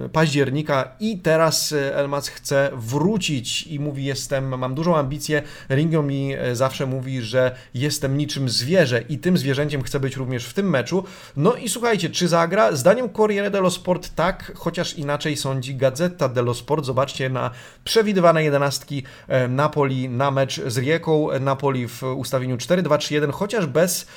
października 0.10 0.92
i 1.00 1.20
teraz 1.20 1.76
Elmas 1.94 2.28
chce 2.28 2.72
wrócić 2.74 3.68
i 3.68 3.80
mówi 3.80 4.06
jestem, 4.06 4.58
mam 4.58 4.76
dużą 4.76 4.98
ambicję, 4.98 5.42
Ringo 5.70 6.04
mi 6.04 6.34
zawsze 6.54 6.86
mówi, 6.86 7.22
że 7.22 7.56
jestem 7.74 8.18
niczym 8.18 8.50
zwierzę 8.50 9.02
i 9.10 9.18
tym 9.18 9.38
zwierzęciem 9.38 9.84
chcę 9.84 10.00
być 10.00 10.16
również 10.16 10.46
w 10.46 10.54
tym 10.54 10.70
meczu. 10.70 11.04
No 11.38 11.56
i 11.56 11.70
słuchajcie, 11.70 12.10
czy 12.10 12.28
zagra? 12.28 12.76
Zdaniem 12.76 13.10
Corriere 13.10 13.52
dello 13.52 13.72
Sport 13.72 14.16
tak, 14.16 14.52
chociaż 14.56 14.94
inaczej 14.94 15.38
sądzi 15.38 15.76
Gazeta 15.76 16.30
dello 16.30 16.54
Sport. 16.54 16.86
Zobaczcie 16.86 17.30
na 17.30 17.52
przewidywane 17.90 18.44
jedenastki 18.44 19.04
e, 19.28 19.48
Napoli 19.48 20.10
na 20.10 20.32
mecz 20.32 20.62
z 20.68 20.78
Rieką. 20.78 21.28
Napoli 21.40 21.88
w 21.88 22.04
ustawieniu 22.04 22.58
4-2-3-1, 22.58 23.32
chociaż 23.32 23.66
bez 23.66 24.08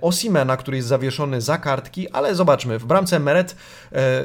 Osimena, 0.00 0.56
który 0.56 0.76
jest 0.76 0.88
zawieszony 0.88 1.40
za 1.40 1.58
kartki, 1.58 2.08
ale 2.08 2.34
zobaczmy, 2.34 2.78
w 2.78 2.84
bramce 2.84 3.20
Meret, 3.20 3.50
e, 3.52 3.56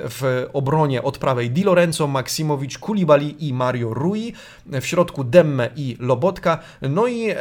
w 0.09 0.47
obronie 0.53 1.03
od 1.03 1.17
prawej 1.17 1.49
Di 1.51 1.63
Lorenzo, 1.63 2.07
Maksimowicz, 2.07 2.77
Kulibali 2.77 3.47
i 3.47 3.53
Mario 3.53 3.93
Rui, 3.93 4.33
w 4.65 4.85
środku 4.85 5.23
Demme 5.23 5.69
i 5.75 5.97
Lobotka, 5.99 6.59
no 6.81 7.07
i 7.07 7.33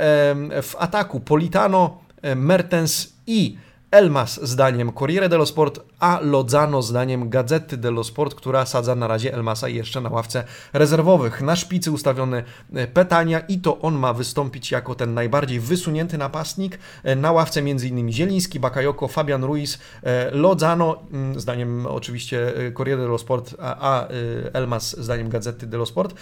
w 0.62 0.74
ataku 0.78 1.20
Politano, 1.20 1.98
e, 2.22 2.34
Mertens 2.34 3.12
i 3.26 3.56
Elmas 3.94 4.40
zdaniem 4.42 4.92
Corriere 4.92 5.28
dello 5.28 5.46
Sport, 5.46 5.80
a 6.00 6.20
Lozano 6.22 6.82
zdaniem 6.82 7.30
Gazety 7.30 7.76
dello 7.76 8.04
Sport, 8.04 8.34
która 8.34 8.66
sadza 8.66 8.94
na 8.94 9.06
razie 9.06 9.34
Elmasa 9.34 9.68
jeszcze 9.68 10.00
na 10.00 10.10
ławce 10.10 10.44
rezerwowych. 10.72 11.42
Na 11.42 11.56
szpicy 11.56 11.90
ustawiony 11.90 12.44
e, 12.74 12.86
Petania 12.86 13.40
i 13.40 13.58
to 13.58 13.80
on 13.80 13.94
ma 13.94 14.12
wystąpić 14.12 14.70
jako 14.70 14.94
ten 14.94 15.14
najbardziej 15.14 15.60
wysunięty 15.60 16.18
napastnik. 16.18 16.78
E, 17.04 17.16
na 17.16 17.32
ławce 17.32 17.60
m.in. 17.60 18.12
Zieliński, 18.12 18.60
Bakayoko, 18.60 19.08
Fabian 19.08 19.44
Ruiz, 19.44 19.78
e, 20.02 20.30
Lozano, 20.30 21.02
mm, 21.12 21.40
zdaniem 21.40 21.86
oczywiście 21.86 22.52
Corriere 22.76 23.02
dello 23.02 23.18
Sport, 23.18 23.54
a 23.60 24.08
Elmas 24.52 24.96
zdaniem 25.00 25.28
Gazety 25.28 25.66
dello 25.66 25.86
Sport. 25.86 26.14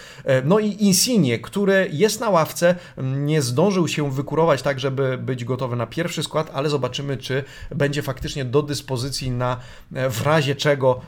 No 0.45 0.59
i 0.59 0.85
Insigne, 0.85 1.39
który 1.39 1.89
jest 1.93 2.21
na 2.21 2.31
ławce, 2.31 2.75
nie 3.03 3.43
zdążył 3.43 3.89
się 3.89 4.11
wykurować 4.11 4.63
tak, 4.63 4.81
żeby 4.81 5.19
być 5.19 5.45
gotowy 5.45 5.77
na 5.77 5.87
pierwszy 5.87 6.23
skład, 6.23 6.51
ale 6.55 6.69
zobaczymy, 6.69 7.17
czy 7.17 7.45
będzie 7.71 8.03
faktycznie 8.03 8.45
do 8.45 8.63
dyspozycji 8.63 9.31
na, 9.31 9.57
w 9.91 10.23
razie 10.23 10.55
czego 10.55 11.01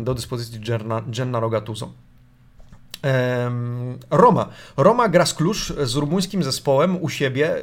do 0.00 0.14
dyspozycji 0.14 0.60
Gennaro 1.06 1.50
Gattuso. 1.50 1.92
Roma. 4.10 4.48
Roma 4.76 5.08
gra 5.08 5.26
z 5.26 5.34
Klusz 5.34 5.72
z 5.82 5.94
rumuńskim 5.94 6.42
zespołem 6.42 7.02
u 7.02 7.08
siebie. 7.08 7.56
E, 7.56 7.60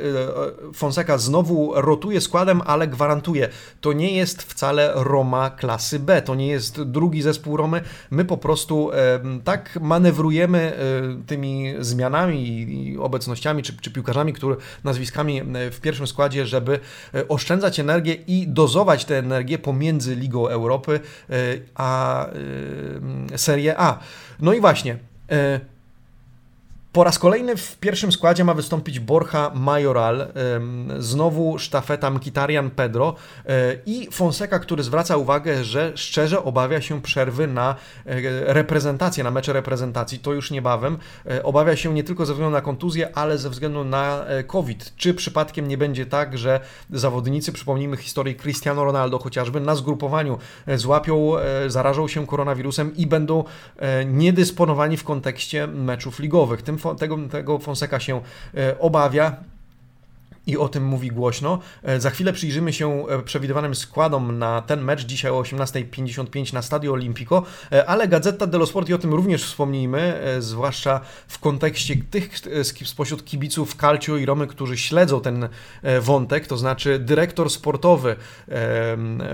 Fonseca 0.73 1.17
znowu 1.17 1.71
rotuje 1.75 2.21
składem, 2.21 2.61
ale 2.65 2.87
gwarantuje, 2.87 3.49
to 3.81 3.93
nie 3.93 4.13
jest 4.13 4.43
wcale 4.43 4.91
Roma 4.95 5.49
klasy 5.49 5.99
B, 5.99 6.21
to 6.21 6.35
nie 6.35 6.47
jest 6.47 6.81
drugi 6.83 7.21
zespół 7.21 7.57
Romy. 7.57 7.81
My 8.11 8.25
po 8.25 8.37
prostu 8.37 8.91
tak 9.43 9.79
manewrujemy 9.81 10.59
e, 10.59 11.25
tymi 11.27 11.73
zmianami 11.79 12.47
i 12.47 12.97
obecnościami, 12.97 13.63
czy, 13.63 13.77
czy 13.77 13.91
piłkarzami, 13.91 14.33
które, 14.33 14.55
nazwiskami 14.83 15.39
e, 15.39 15.71
w 15.71 15.81
pierwszym 15.81 16.07
składzie, 16.07 16.45
żeby 16.45 16.79
oszczędzać 17.27 17.79
energię 17.79 18.13
i 18.13 18.47
dozować 18.47 19.05
tę 19.05 19.17
energię 19.17 19.57
pomiędzy 19.57 20.15
Ligą 20.15 20.47
Europy 20.47 20.99
a 21.75 22.25
Serie 23.35 23.79
A. 23.79 23.99
No 24.39 24.53
i 24.53 24.59
właśnie, 24.59 24.97
E, 25.29 25.61
po 26.99 27.03
raz 27.03 27.19
kolejny 27.19 27.57
w 27.57 27.77
pierwszym 27.77 28.11
składzie 28.11 28.43
ma 28.43 28.53
wystąpić 28.53 28.99
Borja 28.99 29.51
Majoral, 29.55 30.27
znowu 30.97 31.59
sztafeta 31.59 32.09
Mkitarian 32.09 32.69
Pedro 32.69 33.15
e, 33.45 33.75
i 33.85 34.07
Fonseca, 34.11 34.59
który 34.59 34.83
zwraca 34.83 35.17
uwagę, 35.17 35.63
że 35.63 35.91
szczerze 35.95 36.43
obawia 36.43 36.81
się 36.81 37.01
przerwy 37.01 37.47
na 37.47 37.75
e, 38.05 38.53
reprezentację, 38.53 39.23
na 39.23 39.31
mecze 39.31 39.53
reprezentacji, 39.53 40.19
to 40.19 40.33
już 40.33 40.51
niebawem. 40.51 40.97
Obawia 41.43 41.75
się 41.75 41.93
nie 41.93 42.03
tylko 42.03 42.25
ze 42.25 42.33
względu 42.33 42.55
na 42.55 42.61
kontuzję, 42.61 43.17
ale 43.17 43.37
ze 43.37 43.49
względu 43.49 43.83
na 43.83 44.25
COVID. 44.47 44.93
Czy 44.95 45.13
przypadkiem 45.13 45.67
nie 45.67 45.77
będzie 45.77 46.05
tak, 46.05 46.37
że 46.37 46.59
zawodnicy, 46.91 47.51
przypomnijmy 47.51 47.97
historię 47.97 48.35
Cristiano 48.35 48.83
Ronaldo 48.83 49.19
chociażby, 49.19 49.59
na 49.59 49.75
zgrupowaniu 49.75 50.37
złapią, 50.75 51.31
zarażą 51.67 52.07
się 52.07 52.27
koronawirusem 52.27 52.95
i 52.95 53.07
będą 53.07 53.43
niedysponowani 54.05 54.97
w 54.97 55.03
kontekście 55.03 55.67
meczów 55.67 56.19
ligowych. 56.19 56.61
Tym 56.61 56.77
tego, 56.95 57.17
tego 57.31 57.59
Fonseca 57.59 57.99
się 57.99 58.21
obawia 58.79 59.35
i 60.49 60.57
o 60.57 60.69
tym 60.69 60.85
mówi 60.85 61.07
głośno. 61.07 61.59
E, 61.83 61.99
za 61.99 62.09
chwilę 62.09 62.33
przyjrzymy 62.33 62.73
się 62.73 63.07
e, 63.07 63.23
przewidywanym 63.23 63.75
składom 63.75 64.37
na 64.39 64.61
ten 64.61 64.81
mecz 64.81 65.05
dzisiaj 65.05 65.31
o 65.31 65.41
18.55 65.41 66.53
na 66.53 66.61
Stadio 66.61 66.93
Olimpico, 66.93 67.43
e, 67.71 67.85
ale 67.85 68.07
Gazeta 68.07 68.47
dello 68.47 68.65
Sport 68.65 68.89
i 68.89 68.93
o 68.93 68.97
tym 68.97 69.13
również 69.13 69.43
wspomnijmy, 69.43 70.21
zwłaszcza 70.39 71.01
w 71.27 71.39
kontekście 71.39 71.95
tych 72.11 72.29
spośród 72.85 73.25
kibiców 73.25 73.75
Calcio 73.75 74.17
i 74.17 74.25
Romy, 74.25 74.47
którzy 74.47 74.77
śledzą 74.77 75.21
ten 75.21 75.49
wątek, 76.01 76.47
to 76.47 76.57
znaczy 76.57 76.99
dyrektor 76.99 77.49
sportowy 77.49 78.15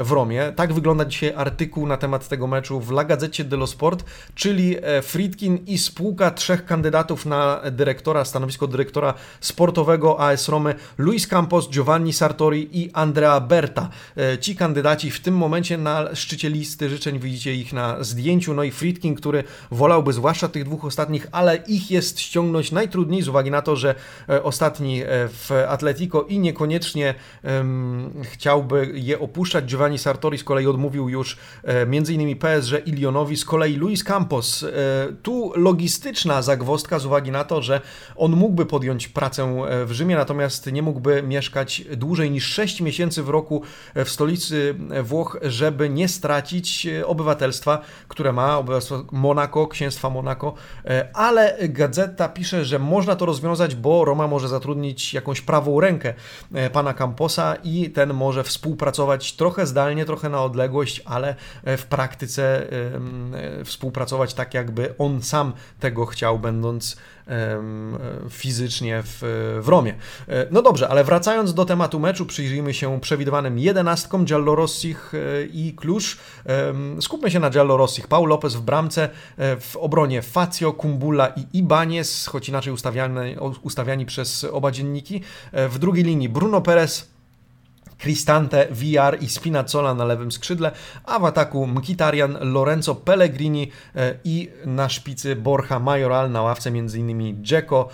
w 0.04 0.12
Romie. 0.12 0.54
Tak 0.56 0.73
wygląda 0.73 1.06
dzisiaj 1.06 1.34
artykuł 1.36 1.88
na 1.88 1.97
temat 1.97 2.28
tego 2.28 2.47
meczu 2.47 2.80
w 2.80 2.91
La 2.91 3.04
Gazzecie 3.04 3.43
dello 3.43 3.67
Sport, 3.67 4.06
czyli 4.36 4.75
Friedkin 5.04 5.58
i 5.58 5.78
spółka 5.78 6.32
trzech 6.32 6.65
kandydatów 6.65 7.25
na 7.25 7.62
dyrektora, 7.71 8.25
stanowisko 8.25 8.67
dyrektora 8.67 9.13
sportowego 9.39 10.19
AS 10.19 10.49
Romy 10.49 10.75
Luis 11.05 11.27
Campos, 11.27 11.69
Giovanni 11.69 12.13
Sartori 12.13 12.69
i 12.71 12.89
Andrea 12.93 13.39
Berta. 13.39 13.89
E, 14.17 14.37
ci 14.37 14.55
kandydaci 14.55 15.11
w 15.11 15.19
tym 15.19 15.37
momencie 15.37 15.77
na 15.77 16.15
szczycie 16.15 16.49
listy 16.49 16.89
życzeń 16.89 17.19
widzicie 17.19 17.55
ich 17.55 17.73
na 17.73 18.03
zdjęciu. 18.03 18.53
No 18.53 18.63
i 18.63 18.71
Friedkin, 18.71 19.15
który 19.15 19.43
wolałby 19.71 20.13
zwłaszcza 20.13 20.47
tych 20.47 20.63
dwóch 20.63 20.85
ostatnich, 20.85 21.27
ale 21.31 21.55
ich 21.67 21.91
jest 21.91 22.19
ściągnąć 22.19 22.71
najtrudniej 22.71 23.21
z 23.21 23.27
uwagi 23.27 23.51
na 23.51 23.61
to, 23.61 23.75
że 23.75 23.95
e, 24.29 24.43
ostatni 24.43 25.01
e, 25.01 25.05
w 25.27 25.51
Atletico 25.67 26.23
i 26.23 26.39
niekoniecznie 26.39 27.13
um, 27.43 28.13
chciałby 28.23 28.91
je 28.93 29.19
opuszczać. 29.19 29.65
Giovanni 29.65 29.97
Sartori 29.97 30.37
z 30.37 30.43
kolei 30.43 30.67
odmówił 30.67 31.09
już 31.09 31.37
innymi 32.09 32.35
PSG 32.35 32.87
i 32.87 32.91
Lyonowi. 32.91 33.37
Z 33.37 33.45
kolei 33.45 33.75
Luis 33.75 34.03
Campos. 34.03 34.65
Tu 35.23 35.51
logistyczna 35.55 36.41
zagwostka 36.41 36.99
z 36.99 37.05
uwagi 37.05 37.31
na 37.31 37.43
to, 37.43 37.61
że 37.61 37.81
on 38.15 38.31
mógłby 38.31 38.65
podjąć 38.65 39.07
pracę 39.07 39.65
w 39.85 39.91
Rzymie, 39.91 40.15
natomiast 40.15 40.71
nie 40.71 40.81
mógłby 40.86 41.24
mieszkać 41.24 41.82
dłużej 41.98 42.32
niż 42.32 42.45
6 42.45 42.82
miesięcy 42.82 43.24
w 43.24 43.30
roku 43.30 43.62
w 43.95 44.10
stolicy 44.10 44.76
Włoch, 45.04 45.38
żeby 45.41 45.89
nie 45.89 46.08
stracić 46.08 46.88
obywatelstwa, 47.06 47.82
które 48.08 48.34
ma, 48.34 48.58
obywatelstwo 48.58 49.06
Monako, 49.12 49.67
księstwa 49.67 50.10
Monako, 50.10 50.54
ale 51.13 51.58
gazeta 51.69 52.30
pisze, 52.30 52.65
że 52.65 52.80
można 52.80 53.15
to 53.15 53.26
rozwiązać, 53.26 53.76
bo 53.76 54.06
Roma 54.06 54.28
może 54.28 54.48
zatrudnić 54.48 55.13
jakąś 55.13 55.41
prawą 55.41 55.80
rękę 55.80 56.13
pana 56.74 56.93
Camposa 56.93 57.56
i 57.63 57.89
ten 57.89 58.13
może 58.13 58.43
współpracować 58.43 59.34
trochę 59.34 59.65
zdalnie, 59.65 60.06
trochę 60.06 60.30
na 60.30 60.43
odległość, 60.43 61.02
ale 61.06 61.36
w 61.63 61.84
praktyce 61.86 62.67
współpracować 63.63 64.34
tak, 64.34 64.54
jakby 64.54 64.98
on 64.98 65.21
sam 65.21 65.54
tego 65.80 66.06
chciał, 66.06 66.39
będąc 66.39 66.98
fizycznie 68.29 69.03
w, 69.03 69.19
w 69.61 69.69
Romie. 69.69 69.95
E, 70.27 70.47
no 70.51 70.61
dobrze, 70.61 70.89
ale 70.89 71.03
wracając 71.03 71.53
do 71.53 71.65
tematu 71.65 71.99
meczu, 71.99 72.25
przyjrzyjmy 72.25 72.73
się 72.73 72.99
przewidywanym 73.01 73.59
jedenastkom 73.59 74.25
Giallorossich 74.25 75.13
e, 75.13 75.45
i 75.45 75.73
Klusz. 75.73 76.17
Skupmy 77.01 77.31
się 77.31 77.39
na 77.39 77.49
Giallorossich. 77.49 78.07
Paul 78.07 78.29
Lopez 78.29 78.55
w 78.55 78.61
bramce, 78.61 79.09
e, 79.38 79.57
w 79.59 79.77
obronie 79.77 80.21
Facio, 80.21 80.73
Kumbula 80.73 81.27
i 81.27 81.57
Ibanez, 81.57 82.27
choć 82.27 82.49
inaczej 82.49 82.73
ustawiani, 82.73 83.35
ustawiani 83.61 84.05
przez 84.05 84.43
oba 84.43 84.71
dzienniki. 84.71 85.21
W 85.53 85.79
drugiej 85.79 86.03
linii 86.03 86.29
Bruno 86.29 86.61
Perez, 86.61 87.14
Cristante, 87.97 88.67
VR 88.71 89.17
i 89.21 89.29
Spinazzola 89.29 89.93
na 89.93 90.05
lewym 90.05 90.31
skrzydle, 90.31 90.71
a 91.03 91.19
w 91.19 91.25
ataku 91.25 91.67
Mkhitaryan, 91.67 92.38
Lorenzo 92.41 92.95
Pellegrini 92.95 93.71
e, 93.95 94.15
i 94.23 94.49
na 94.65 94.89
szpicy 94.89 95.36
Borja 95.36 95.79
Majoral, 95.79 96.31
na 96.31 96.41
ławce 96.41 96.69
m.in. 96.69 97.43
Dzeko, 97.43 97.89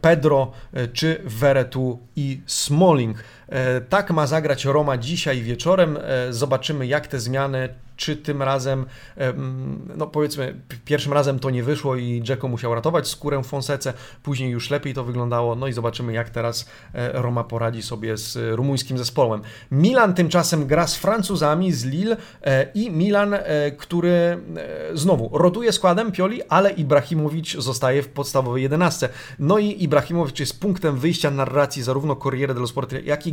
Pedro 0.00 0.52
e, 0.72 0.88
czy 0.88 1.20
Veretu 1.24 1.98
i 2.16 2.40
Smalling. 2.46 3.16
E, 3.48 3.80
tak 3.80 4.10
ma 4.10 4.26
zagrać 4.26 4.64
Roma 4.64 4.98
dzisiaj 4.98 5.42
wieczorem. 5.42 5.98
Zobaczymy, 6.30 6.86
jak 6.86 7.06
te 7.06 7.20
zmiany 7.20 7.68
czy 7.96 8.16
tym 8.16 8.42
razem, 8.42 8.86
no 9.96 10.06
powiedzmy, 10.06 10.54
pierwszym 10.84 11.12
razem 11.12 11.38
to 11.38 11.50
nie 11.50 11.62
wyszło 11.62 11.96
i 11.96 12.22
Dzeko 12.22 12.48
musiał 12.48 12.74
ratować 12.74 13.08
skórę 13.08 13.42
Fonsece, 13.42 13.92
później 14.22 14.50
już 14.50 14.70
lepiej 14.70 14.94
to 14.94 15.04
wyglądało, 15.04 15.54
no 15.54 15.66
i 15.66 15.72
zobaczymy 15.72 16.12
jak 16.12 16.30
teraz 16.30 16.68
e, 16.94 17.22
Roma 17.22 17.44
poradzi 17.44 17.82
sobie 17.82 18.16
z 18.16 18.56
rumuńskim 18.56 18.98
zespołem. 18.98 19.40
Milan 19.70 20.14
tymczasem 20.14 20.66
gra 20.66 20.86
z 20.86 20.96
Francuzami, 20.96 21.72
z 21.72 21.84
Lille 21.84 22.16
e, 22.42 22.66
i 22.74 22.90
Milan, 22.90 23.34
e, 23.34 23.70
który 23.70 24.38
znowu 24.94 25.38
rotuje 25.38 25.72
składem 25.72 26.12
Pioli, 26.12 26.42
ale 26.42 26.70
Ibrahimowicz 26.70 27.56
zostaje 27.56 28.02
w 28.02 28.08
podstawowej 28.08 28.62
jedenastce. 28.62 29.08
No 29.38 29.58
i 29.58 29.82
Ibrahimowicz 29.84 30.40
jest 30.40 30.60
punktem 30.60 30.98
wyjścia 30.98 31.30
narracji 31.30 31.82
zarówno 31.82 32.16
Corriere 32.16 32.54
dello 32.54 32.66
Sport, 32.66 32.92
jak 33.04 33.26
i 33.26 33.31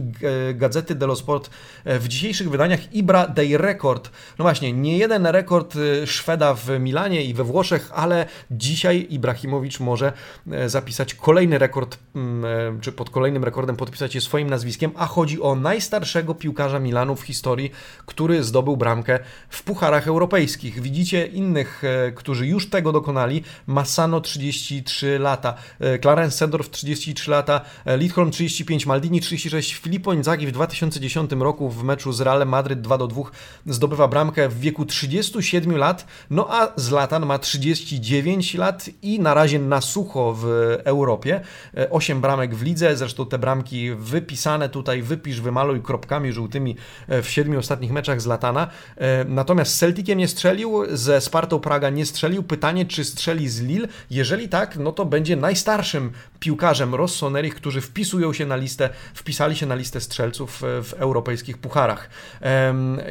Gazety 0.54 0.96
dello 0.96 1.16
Sport 1.16 1.50
w 1.86 2.08
dzisiejszych 2.08 2.50
wydaniach 2.50 2.94
Ibra 2.94 3.28
dei 3.28 3.58
Record. 3.58 4.12
No 4.40 4.44
właśnie, 4.44 4.74
nie 4.74 4.98
jeden 4.98 5.26
rekord 5.26 5.76
y, 5.76 6.08
Szweda 6.08 6.54
w 6.54 6.80
Milanie 6.80 7.24
i 7.24 7.34
we 7.34 7.44
Włoszech, 7.44 7.92
ale 7.94 8.26
dzisiaj 8.52 9.08
Ibrahimowicz 9.10 9.80
może 9.80 10.14
e, 10.52 10.70
zapisać 10.70 11.14
kolejny 11.14 11.58
rekord, 11.58 11.98
mm, 12.16 12.46
e, 12.78 12.82
czy 12.82 12.92
pod 12.92 13.10
kolejnym 13.10 13.44
rekordem 13.44 13.76
podpisać 13.76 14.14
się 14.14 14.22
swoim 14.22 14.50
nazwiskiem, 14.50 14.92
a 14.96 15.06
chodzi 15.06 15.42
o 15.42 15.56
najstarszego 15.56 16.36
piłkarza 16.36 16.80
Milanu 16.80 17.16
w 17.16 17.22
historii, 17.22 17.72
który 18.06 18.44
zdobył 18.44 18.78
bramkę 18.78 19.20
w 19.50 19.64
pucharach 19.64 20.08
europejskich. 20.08 20.82
Widzicie 20.82 21.28
innych, 21.28 21.84
e, 21.84 22.12
którzy 22.12 22.48
już 22.48 22.70
tego 22.70 22.92
dokonali. 22.92 23.44
Massano 23.68 24.22
33 24.22 25.20
lata, 25.20 25.54
Clarence 26.02 26.38
Seedorf 26.38 26.70
33 26.70 27.32
lata, 27.32 27.62
Lidholm 27.86 28.32
35, 28.32 28.86
Maldini 28.86 29.22
36, 29.22 29.74
Filippo 29.90 30.14
Inzaghi 30.14 30.48
w 30.48 30.52
2010 30.52 31.32
roku 31.32 31.70
w 31.70 31.84
meczu 31.84 32.14
z 32.14 32.22
Realem 32.22 32.50
Madryt 32.50 32.82
2 32.82 32.98
do 32.98 33.08
2 33.08 33.22
zdobywa 33.66 34.08
bramkę 34.08 34.50
w 34.50 34.60
wieku 34.60 34.86
37 34.86 35.78
lat, 35.78 36.06
no 36.30 36.48
a 36.50 36.74
Zlatan 36.76 37.26
ma 37.26 37.40
39 37.40 38.54
lat 38.54 38.90
i 39.02 39.20
na 39.20 39.34
razie 39.34 39.60
na 39.60 39.82
sucho 39.82 40.34
w 40.34 40.46
Europie. 40.84 41.42
8 41.90 42.18
e, 42.18 42.22
bramek 42.22 42.56
w 42.56 42.64
lidze, 42.64 42.98
zresztą 42.98 43.26
te 43.26 43.40
bramki 43.40 43.92
wypisane 43.96 44.70
tutaj, 44.70 45.02
wypisz, 45.02 45.42
wymaluj 45.42 45.82
kropkami 45.82 46.32
żółtymi 46.32 46.76
e, 47.08 47.22
w 47.22 47.30
siedmiu 47.30 47.60
ostatnich 47.60 47.92
meczach 47.92 48.22
Zlatana. 48.22 48.68
E, 48.98 49.26
natomiast 49.26 49.74
z 49.74 49.78
Celticiem 49.78 50.18
nie 50.18 50.28
strzelił, 50.28 50.84
ze 50.90 51.22
Spartą 51.22 51.60
Praga 51.60 51.90
nie 51.90 52.06
strzelił. 52.06 52.44
Pytanie, 52.44 52.86
czy 52.86 53.06
strzeli 53.06 53.50
z 53.50 53.62
Lille? 53.62 53.88
Jeżeli 54.10 54.50
tak, 54.50 54.78
no 54.78 54.92
to 54.92 55.06
będzie 55.06 55.36
najstarszym 55.36 56.12
piłkarzem 56.40 56.96
Rossonerich, 56.96 57.56
którzy 57.56 57.82
wpisują 57.82 58.34
się 58.34 58.46
na 58.46 58.56
listę, 58.56 58.90
wpisali 59.14 59.56
się 59.56 59.66
na 59.66 59.76
listę 59.76 60.02
strzelców 60.02 60.62
w 60.62 60.94
europejskich 60.98 61.58
pucharach. 61.58 62.10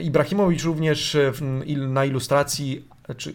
Ibrahimowicz 0.03 0.65
również 0.65 1.17
na 1.77 2.05
ilustracji 2.05 2.89
czy 3.17 3.35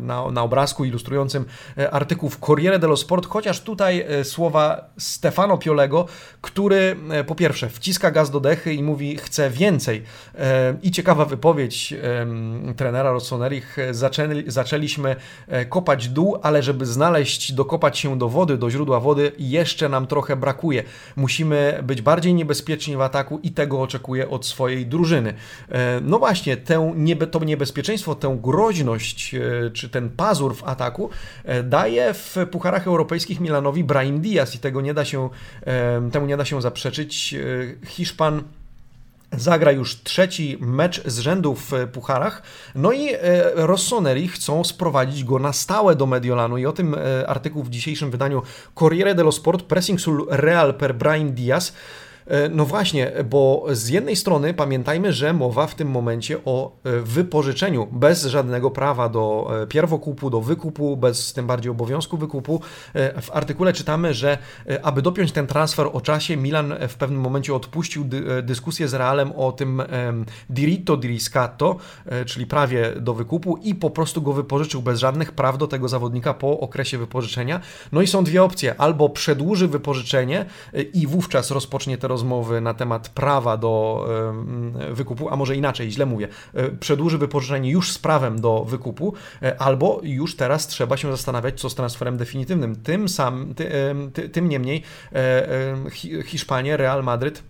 na, 0.00 0.30
na 0.30 0.42
obrazku 0.42 0.84
ilustrującym 0.84 1.44
e, 1.78 1.90
artykuł 1.90 2.30
w 2.30 2.38
Corriere 2.38 2.78
dello 2.78 2.96
Sport, 2.96 3.26
chociaż 3.26 3.60
tutaj 3.60 4.00
e, 4.00 4.24
słowa 4.24 4.90
Stefano 4.98 5.58
Piolego, 5.58 6.06
który 6.40 6.96
e, 7.10 7.24
po 7.24 7.34
pierwsze 7.34 7.68
wciska 7.68 8.10
gaz 8.10 8.30
do 8.30 8.40
dechy 8.40 8.74
i 8.74 8.82
mówi 8.82 9.16
chce 9.16 9.50
więcej. 9.50 10.02
I 10.82 10.90
ciekawa 10.90 11.24
wypowiedź 11.24 11.94
trenera 12.76 13.12
Rossonerich, 13.12 13.76
zaczęli, 13.90 14.44
zaczęliśmy 14.46 15.16
kopać 15.68 16.08
dół, 16.08 16.38
ale 16.42 16.62
żeby 16.62 16.86
znaleźć, 16.86 17.52
dokopać 17.52 17.98
się 17.98 18.18
do 18.18 18.28
wody, 18.28 18.58
do 18.58 18.70
źródła 18.70 19.00
wody, 19.00 19.32
jeszcze 19.38 19.88
nam 19.88 20.06
trochę 20.06 20.36
brakuje. 20.36 20.82
Musimy 21.16 21.80
być 21.82 22.02
bardziej 22.02 22.34
niebezpieczni 22.34 22.96
w 22.96 23.00
ataku 23.00 23.40
i 23.42 23.50
tego 23.50 23.82
oczekuję 23.82 24.28
od 24.28 24.46
swojej 24.46 24.86
drużyny. 24.86 25.34
No 26.02 26.18
właśnie, 26.18 26.56
tę 26.56 26.92
niebe, 26.96 27.26
to 27.26 27.44
niebezpieczeństwo, 27.44 28.14
tę 28.14 28.38
groźność 28.42 28.85
E, 28.94 29.70
czy 29.70 29.88
ten 29.88 30.10
pazur 30.10 30.56
w 30.56 30.64
ataku 30.64 31.10
e, 31.44 31.62
daje 31.62 32.14
w 32.14 32.36
pucharach 32.50 32.86
europejskich 32.86 33.40
Milanowi 33.40 33.84
Brahim 33.84 34.20
Diaz 34.20 34.54
i 34.54 34.58
tego 34.58 34.80
nie 34.80 34.94
da 34.94 35.04
się, 35.04 35.30
e, 35.66 36.10
temu 36.12 36.26
nie 36.26 36.36
da 36.36 36.44
się 36.44 36.62
zaprzeczyć. 36.62 37.34
Hiszpan 37.86 38.42
zagra 39.32 39.72
już 39.72 40.02
trzeci 40.02 40.58
mecz 40.60 41.02
z 41.06 41.18
rzędu 41.18 41.54
w 41.54 41.72
pucharach. 41.92 42.42
No 42.74 42.92
i 42.92 43.08
Rossoneri 43.54 44.28
chcą 44.28 44.64
sprowadzić 44.64 45.24
go 45.24 45.38
na 45.38 45.52
stałe 45.52 45.96
do 45.96 46.06
Mediolanu 46.06 46.58
i 46.58 46.66
o 46.66 46.72
tym 46.72 46.96
artykuł 47.26 47.62
w 47.62 47.70
dzisiejszym 47.70 48.10
wydaniu 48.10 48.42
Corriere 48.74 49.14
dello 49.14 49.32
Sport 49.32 49.62
Pressing 49.62 50.00
sul 50.00 50.26
Real 50.30 50.74
per 50.74 50.94
Brian 50.94 51.32
Diaz 51.32 51.72
No 52.50 52.64
właśnie, 52.64 53.12
bo 53.30 53.66
z 53.70 53.88
jednej 53.88 54.16
strony 54.16 54.54
pamiętajmy, 54.54 55.12
że 55.12 55.32
mowa 55.32 55.66
w 55.66 55.74
tym 55.74 55.90
momencie 55.90 56.38
o 56.44 56.76
wypożyczeniu 57.02 57.88
bez 57.92 58.24
żadnego 58.24 58.70
prawa 58.70 59.08
do 59.08 59.50
pierwokupu, 59.68 60.30
do 60.30 60.40
wykupu, 60.40 60.96
bez 60.96 61.32
tym 61.32 61.46
bardziej 61.46 61.70
obowiązku 61.70 62.16
wykupu. 62.16 62.60
W 63.22 63.30
artykule 63.32 63.72
czytamy, 63.72 64.14
że 64.14 64.38
aby 64.82 65.02
dopiąć 65.02 65.32
ten 65.32 65.46
transfer 65.46 65.88
o 65.92 66.00
czasie, 66.00 66.36
Milan 66.36 66.74
w 66.88 66.94
pewnym 66.94 67.20
momencie 67.20 67.54
odpuścił 67.54 68.04
dyskusję 68.42 68.88
z 68.88 68.94
Realem 68.94 69.32
o 69.32 69.52
tym 69.52 69.82
diritto 70.50 70.96
di 70.96 71.08
riscatto, 71.08 71.76
czyli 72.26 72.46
prawie 72.46 72.92
do 73.00 73.14
wykupu 73.14 73.56
i 73.56 73.74
po 73.74 73.90
prostu 73.90 74.22
go 74.22 74.32
wypożyczył 74.32 74.82
bez 74.82 74.98
żadnych 74.98 75.32
praw 75.32 75.58
do 75.58 75.66
tego 75.66 75.88
zawodnika 75.88 76.34
po 76.34 76.60
okresie 76.60 76.98
wypożyczenia. 76.98 77.60
No 77.92 78.02
i 78.02 78.06
są 78.06 78.24
dwie 78.24 78.42
opcje. 78.42 78.74
Albo 78.78 79.08
przedłuży 79.08 79.68
wypożyczenie 79.68 80.46
i 80.94 81.06
wówczas 81.06 81.50
rozpocznie 81.50 81.98
te 81.98 82.08
rozmowy 82.16 82.60
na 82.60 82.74
temat 82.74 83.08
prawa 83.08 83.56
do 83.56 84.06
wykupu, 84.90 85.28
a 85.28 85.36
może 85.36 85.56
inaczej, 85.56 85.90
źle 85.90 86.06
mówię, 86.06 86.28
y, 86.54 86.76
przedłuży 86.80 87.18
wypożyczenie 87.18 87.70
już 87.70 87.92
z 87.92 87.98
prawem 87.98 88.40
do 88.40 88.64
wykupu, 88.64 89.14
y, 89.42 89.58
albo 89.58 90.00
już 90.02 90.36
teraz 90.36 90.66
trzeba 90.66 90.96
się 90.96 91.10
zastanawiać, 91.10 91.60
co 91.60 91.70
z 91.70 91.74
transferem 91.74 92.16
definitywnym. 92.16 92.76
Tym, 92.76 93.08
sam, 93.08 93.54
ty, 93.54 93.70
ty, 94.12 94.28
tym 94.28 94.48
niemniej 94.48 94.82
Hiszpanie, 96.24 96.76
Real 96.76 97.02
Madryt 97.04 97.42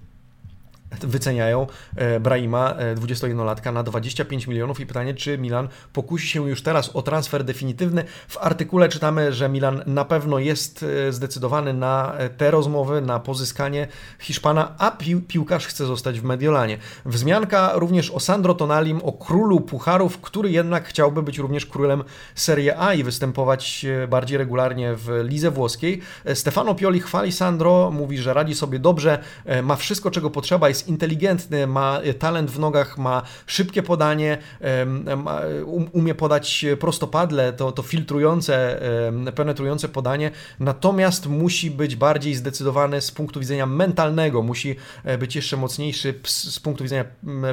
wyceniają 0.91 1.67
e, 1.97 2.21
Brahima, 2.21 2.75
21-latka, 2.95 3.69
e, 3.69 3.73
na 3.73 3.83
25 3.83 4.47
milionów 4.47 4.81
i 4.81 4.87
pytanie, 4.87 5.15
czy 5.15 5.39
Milan 5.39 5.69
pokusi 5.93 6.29
się 6.29 6.49
już 6.49 6.63
teraz 6.63 6.97
o 6.97 7.03
transfer 7.03 7.45
definitywny. 7.45 8.05
W 8.29 8.39
artykule 8.39 8.89
czytamy, 8.89 9.33
że 9.33 9.49
Milan 9.49 9.83
na 9.87 10.05
pewno 10.05 10.39
jest 10.39 10.85
e, 11.09 11.13
zdecydowany 11.13 11.75
na 11.75 12.13
te 12.37 12.51
rozmowy, 12.51 13.01
na 13.01 13.21
pozyskanie 13.21 13.89
Hiszpana, 14.19 14.75
a 14.79 14.91
pi 14.91 15.17
piłkarz 15.17 15.67
chce 15.67 15.87
zostać 15.87 16.21
w 16.21 16.25
Mediolanie. 16.25 16.79
Wzmianka 17.05 17.73
również 17.75 18.11
o 18.11 18.21
Sandro 18.21 18.55
Tonalim, 18.55 19.01
o 19.03 19.13
królu 19.13 19.61
pucharów, 19.61 20.19
który 20.19 20.51
jednak 20.51 20.89
chciałby 20.89 21.23
być 21.23 21.39
również 21.39 21.67
królem 21.67 22.05
Serie 22.35 22.79
A 22.79 22.95
i 22.95 23.03
występować 23.03 23.87
bardziej 24.09 24.39
regularnie 24.39 24.95
w 24.95 25.21
lidze 25.25 25.51
włoskiej. 25.51 26.01
Stefano 26.35 26.75
Pioli 26.75 27.01
chwali 27.01 27.33
Sandro, 27.33 27.91
mówi, 27.91 28.19
że 28.19 28.35
radzi 28.35 28.55
sobie 28.55 28.79
dobrze, 28.79 29.19
ma 29.63 29.77
wszystko, 29.77 30.11
czego 30.11 30.31
potrzeba, 30.31 30.69
jest 30.77 30.89
inteligentny, 30.89 31.67
ma 31.67 32.01
e, 32.01 32.15
talent 32.15 32.51
w 32.51 32.59
nogach, 32.59 32.99
ma 32.99 33.23
szybkie 33.47 33.83
podanie, 33.83 34.39
um, 34.61 35.29
umie 35.93 36.15
podać 36.15 36.65
prostopadle, 36.81 37.53
to, 37.53 37.73
to 37.73 37.83
filtrujące, 37.83 38.81
penetrujące 39.35 39.89
podanie, 39.89 40.31
natomiast 40.61 41.27
musi 41.27 41.71
być 41.71 41.97
bardziej 41.97 42.35
zdecydowany 42.35 43.01
z 43.01 43.11
punktu 43.11 43.41
widzenia 43.41 43.67
mentalnego, 43.67 44.43
musi 44.43 44.77
e, 45.05 45.19
być 45.19 45.37
jeszcze 45.37 45.57
mocniejszy 45.57 46.15
z 46.25 46.61
punktu 46.61 46.85
widzenia 46.85 47.05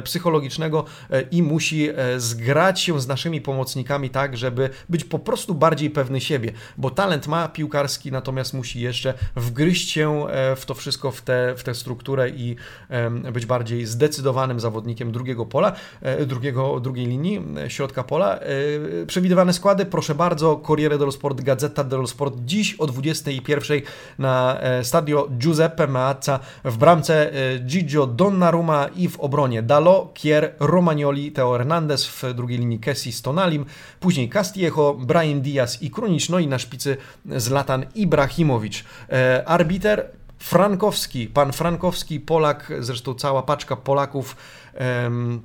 psychologicznego 0.04 0.84
e, 1.10 1.22
i 1.22 1.42
musi 1.42 1.88
zgrać 2.16 2.80
się 2.80 3.00
z 3.00 3.06
naszymi 3.06 3.40
pomocnikami 3.40 4.10
tak, 4.10 4.36
żeby 4.36 4.70
być 4.88 5.04
po 5.04 5.18
prostu 5.18 5.54
bardziej 5.54 5.90
pewny 5.90 6.20
siebie, 6.20 6.52
bo 6.76 6.90
talent 6.90 7.26
ma 7.26 7.48
piłkarski, 7.48 8.12
natomiast 8.12 8.54
musi 8.54 8.80
jeszcze 8.80 9.14
wgryźć 9.36 9.90
się 9.90 10.26
w 10.56 10.66
to 10.66 10.74
wszystko, 10.74 11.10
w 11.10 11.22
tę 11.22 11.54
w 11.56 11.62
tę 11.62 11.74
strukturę 11.74 12.30
i 12.30 12.56
być 13.22 13.46
bardziej 13.46 13.86
zdecydowanym 13.86 14.60
zawodnikiem 14.60 15.12
drugiego 15.12 15.46
pola, 15.46 15.72
e, 16.02 16.26
drugiego, 16.26 16.80
drugiej 16.80 17.06
linii, 17.06 17.40
e, 17.64 17.70
środka 17.70 18.04
pola. 18.04 18.38
E, 18.38 19.06
przewidywane 19.06 19.52
składy, 19.52 19.86
proszę 19.86 20.14
bardzo, 20.14 20.56
Corriere 20.56 20.98
dello 20.98 21.12
Sport, 21.12 21.40
Gazeta 21.40 21.84
dello 21.84 22.06
Sport 22.06 22.34
dziś 22.44 22.74
o 22.74 22.86
21 22.86 23.80
na 24.18 24.58
stadio 24.82 25.28
Giuseppe 25.38 25.86
Meazza 25.86 26.40
w 26.64 26.76
bramce 26.76 27.30
Gigio 27.66 28.06
Donnarumma 28.06 28.88
i 28.96 29.08
w 29.08 29.20
obronie 29.20 29.62
Dalo, 29.62 30.10
Kier, 30.14 30.54
Romagnoli, 30.60 31.32
Teo 31.32 31.52
Hernandez 31.52 32.06
w 32.06 32.34
drugiej 32.34 32.58
linii 32.58 32.78
Kessi 32.78 33.12
z 33.12 33.22
Tonalim, 33.22 33.64
później 34.00 34.28
Castillejo, 34.28 34.94
Brian 34.94 35.40
Diaz 35.40 35.82
i 35.82 35.90
Krunic, 35.90 36.28
no 36.28 36.38
i 36.38 36.46
na 36.46 36.58
szpicy 36.58 36.96
Zlatan 37.36 37.86
Ibrahimowicz. 37.94 38.84
Arbiter 39.46 40.10
Frankowski, 40.44 41.26
pan 41.26 41.52
Frankowski, 41.52 42.20
Polak, 42.20 42.72
zresztą 42.80 43.14
cała 43.14 43.42
paczka 43.42 43.76
Polaków 43.76 44.36
um, 45.02 45.42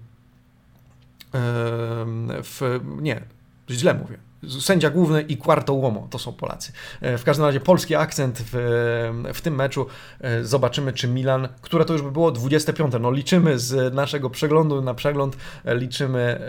um, 1.34 2.32
w, 2.44 2.80
nie, 3.02 3.22
źle 3.70 3.94
mówię, 3.94 4.18
Sędzia 4.60 4.90
główny 4.90 5.22
i 5.22 5.38
Quarto 5.38 5.74
Uomo 5.74 6.08
to 6.10 6.20
są 6.20 6.34
Polacy. 6.34 6.72
E, 7.02 7.18
w 7.18 7.24
każdym 7.24 7.46
razie 7.46 7.60
polski 7.60 7.96
akcent 7.96 8.44
w, 8.52 9.32
w 9.34 9.42
tym 9.42 9.56
meczu. 9.56 9.86
E, 10.22 10.44
zobaczymy, 10.44 10.94
czy 10.94 11.08
Milan, 11.08 11.48
które 11.62 11.86
to 11.86 11.94
już 11.94 12.02
by 12.02 12.12
było 12.12 12.32
25. 12.32 12.94
No 13.00 13.12
liczymy 13.12 13.60
z 13.60 13.94
naszego 13.94 14.30
przeglądu 14.30 14.82
na 14.82 14.94
przegląd, 14.94 15.38
e, 15.66 15.76
liczymy 15.76 16.40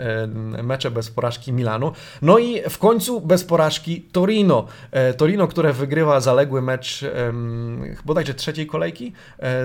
mecze 0.63 0.91
bez 0.91 1.09
porażki 1.09 1.53
Milanu. 1.53 1.91
No 2.21 2.39
i 2.39 2.69
w 2.69 2.77
końcu 2.77 3.21
bez 3.21 3.43
porażki 3.43 4.01
Torino. 4.01 4.67
Torino, 5.17 5.47
które 5.47 5.73
wygrywa 5.73 6.19
zaległy 6.19 6.61
mecz 6.61 7.05
bodajże 8.05 8.33
trzeciej 8.33 8.67
kolejki 8.67 9.13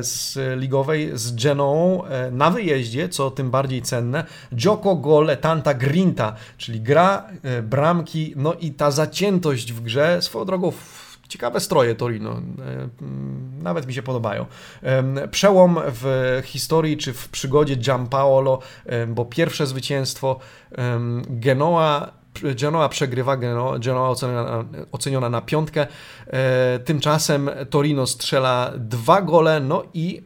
z 0.01 0.39
ligowej 0.61 1.11
z 1.15 1.35
Genoą 1.35 2.03
na 2.33 2.51
wyjeździe, 2.51 3.09
co 3.09 3.31
tym 3.31 3.51
bardziej 3.51 3.83
cenne. 3.83 4.25
Gioco 4.55 4.97
gol 4.97 5.37
tanta 5.41 5.75
grinta, 5.75 6.35
czyli 6.59 6.81
gra, 6.81 7.25
bramki 7.63 8.16
no 8.37 8.55
i 8.55 8.71
ta 8.71 8.91
zaciętość 8.91 9.73
w 9.73 9.81
grze, 9.81 10.23
swoją 10.23 10.45
drogą 10.45 10.73
ciekawe 11.29 11.61
stroje 11.61 11.95
Torino, 11.95 12.33
e, 12.33 12.41
nawet 13.63 13.87
mi 13.87 13.95
się 13.95 14.03
podobają. 14.03 14.47
Przełom 15.31 15.79
w 15.87 16.41
historii 16.45 16.97
czy 16.97 17.13
w 17.13 17.29
przygodzie 17.29 17.77
Giampaolo, 17.77 18.59
bo 19.09 19.25
pierwsze 19.25 19.67
zwycięstwo 19.67 20.39
Genoa 21.29 22.13
Genoa 22.43 22.89
przegrywa, 22.89 23.37
Genoa 23.37 24.09
oceniona, 24.09 24.65
oceniona 24.93 25.31
na 25.31 25.41
piątkę. 25.41 25.87
E, 26.27 26.79
tymczasem 26.79 27.51
Torino 27.71 28.07
strzela 28.07 28.73
dwa 28.77 29.23
gole, 29.23 29.61
no 29.61 29.83
i 29.95 30.23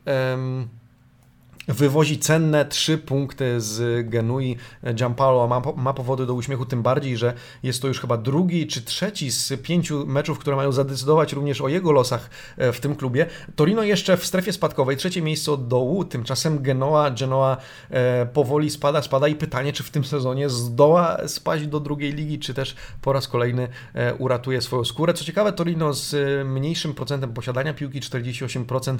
wywozi 1.68 2.18
cenne 2.18 2.64
trzy 2.64 2.98
punkty 2.98 3.60
z 3.60 4.08
Genui. 4.08 4.56
Giampaolo 4.94 5.48
ma, 5.48 5.62
ma 5.76 5.94
powody 5.94 6.26
do 6.26 6.34
uśmiechu, 6.34 6.66
tym 6.66 6.82
bardziej, 6.82 7.16
że 7.16 7.32
jest 7.62 7.82
to 7.82 7.88
już 7.88 8.00
chyba 8.00 8.16
drugi 8.16 8.66
czy 8.66 8.82
trzeci 8.82 9.30
z 9.30 9.62
pięciu 9.62 10.06
meczów, 10.06 10.38
które 10.38 10.56
mają 10.56 10.72
zadecydować 10.72 11.32
również 11.32 11.60
o 11.60 11.68
jego 11.68 11.92
losach 11.92 12.30
e, 12.56 12.72
w 12.72 12.80
tym 12.80 12.96
klubie. 12.96 13.26
Torino 13.56 13.82
jeszcze 13.82 14.16
w 14.16 14.26
strefie 14.26 14.52
spadkowej, 14.52 14.96
trzecie 14.96 15.22
miejsce 15.22 15.52
od 15.52 15.68
dołu, 15.68 16.04
tymczasem 16.04 16.62
Genoa, 16.62 17.10
Genoa 17.10 17.56
e, 17.90 18.26
powoli 18.26 18.70
spada, 18.70 19.02
spada 19.02 19.28
i 19.28 19.34
pytanie, 19.34 19.72
czy 19.72 19.82
w 19.82 19.90
tym 19.90 20.04
sezonie 20.04 20.48
zdoła 20.48 21.28
spaść 21.28 21.66
do 21.66 21.80
drugiej 21.80 22.12
ligi, 22.12 22.38
czy 22.38 22.54
też 22.54 22.76
po 23.02 23.12
raz 23.12 23.28
kolejny 23.28 23.68
e, 23.94 24.14
uratuje 24.14 24.60
swoją 24.60 24.84
skórę. 24.84 25.14
Co 25.14 25.24
ciekawe, 25.24 25.52
Torino 25.52 25.94
z 25.94 26.16
mniejszym 26.46 26.94
procentem 26.94 27.32
posiadania 27.32 27.74
piłki, 27.74 28.00
48% 28.00 28.96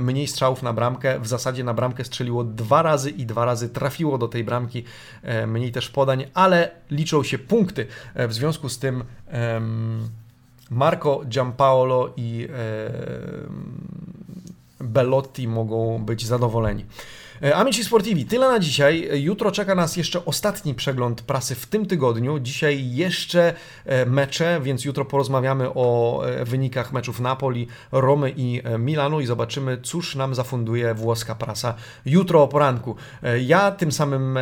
mniej 0.00 0.26
strzałów 0.26 0.62
na 0.62 0.72
bramkę, 0.72 1.20
w 1.26 1.28
zasadzie 1.28 1.64
na 1.64 1.74
bramkę 1.74 2.04
strzeliło 2.04 2.44
dwa 2.44 2.82
razy 2.82 3.10
i 3.10 3.26
dwa 3.26 3.44
razy 3.44 3.68
trafiło 3.68 4.18
do 4.18 4.28
tej 4.28 4.44
bramki, 4.44 4.84
e, 5.22 5.46
mniej 5.46 5.72
też 5.72 5.90
podań, 5.90 6.24
ale 6.34 6.70
liczą 6.90 7.22
się 7.22 7.38
punkty. 7.38 7.86
E, 8.14 8.28
w 8.28 8.34
związku 8.34 8.68
z 8.68 8.78
tym 8.78 9.04
Marco 10.70 11.20
Giampaolo 11.28 12.12
i 12.16 12.48
Bellotti 14.80 15.48
mogą 15.48 16.04
być 16.04 16.26
zadowoleni. 16.26 16.84
E, 17.42 17.56
Amici 17.56 17.84
Sportivi, 17.84 18.24
tyle 18.24 18.48
na 18.48 18.58
dzisiaj. 18.58 19.08
Jutro 19.22 19.52
czeka 19.52 19.74
nas 19.74 19.96
jeszcze 19.96 20.24
ostatni 20.24 20.74
przegląd 20.74 21.22
prasy 21.22 21.54
w 21.54 21.66
tym 21.66 21.86
tygodniu. 21.86 22.38
Dzisiaj 22.38 22.90
jeszcze 22.90 23.54
e, 23.84 24.06
mecze, 24.06 24.60
więc 24.62 24.84
jutro 24.84 25.04
porozmawiamy 25.04 25.68
o 25.74 26.22
e, 26.26 26.44
wynikach 26.44 26.92
meczów 26.92 27.20
Napoli, 27.20 27.68
Romy 27.92 28.32
i 28.36 28.62
Milanu 28.78 29.20
i 29.20 29.26
zobaczymy, 29.26 29.78
cóż 29.82 30.14
nam 30.14 30.34
zafunduje 30.34 30.94
włoska 30.94 31.34
prasa 31.34 31.74
jutro 32.06 32.42
o 32.42 32.48
poranku. 32.48 32.96
Ja 33.40 33.70
tym 33.70 33.92
samym, 33.92 34.38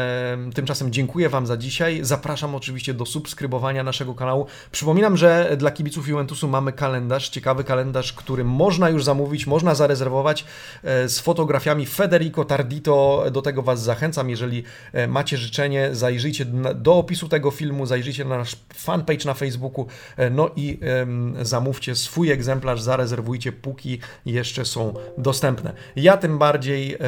tymczasem 0.54 0.92
dziękuję 0.92 1.28
Wam 1.28 1.46
za 1.46 1.57
dzisiaj. 1.57 1.98
Zapraszam 2.02 2.54
oczywiście 2.54 2.94
do 2.94 3.07
subskrybowania 3.07 3.83
naszego 3.83 4.14
kanału. 4.14 4.46
Przypominam, 4.72 5.16
że 5.16 5.57
dla 5.57 5.70
kibiców 5.70 6.09
Juventusu 6.09 6.48
mamy 6.48 6.72
kalendarz, 6.72 7.28
ciekawy 7.28 7.64
kalendarz, 7.64 8.12
który 8.12 8.44
można 8.44 8.88
już 8.88 9.04
zamówić, 9.04 9.46
można 9.46 9.74
zarezerwować 9.74 10.44
z 10.83 11.20
fotografiami 11.20 11.87
Federico 11.87 12.44
Tardito 12.44 12.84
to 12.85 13.25
do 13.33 13.42
tego 13.42 13.62
Was 13.62 13.83
zachęcam. 13.83 14.31
Jeżeli 14.31 14.64
e, 14.92 15.09
macie 15.09 15.37
życzenie, 15.37 15.88
zajrzyjcie 15.92 16.44
do 16.75 16.94
opisu 16.94 17.29
tego 17.29 17.51
filmu, 17.51 17.87
zajrzyjcie 17.87 18.25
na 18.25 18.38
nasz 18.38 18.57
fanpage 18.75 19.25
na 19.25 19.35
Facebooku, 19.35 19.87
e, 20.16 20.31
no 20.31 20.51
i 20.57 20.79
zamówcie 21.42 21.97
swój 21.97 22.31
egzemplarz, 22.31 22.83
zarezerwujcie, 22.83 23.53
póki 23.53 23.99
jeszcze 24.27 24.64
są 24.64 24.94
dostępne. 25.18 25.73
Ja 25.97 26.16
tym 26.16 26.38
bardziej 26.38 26.99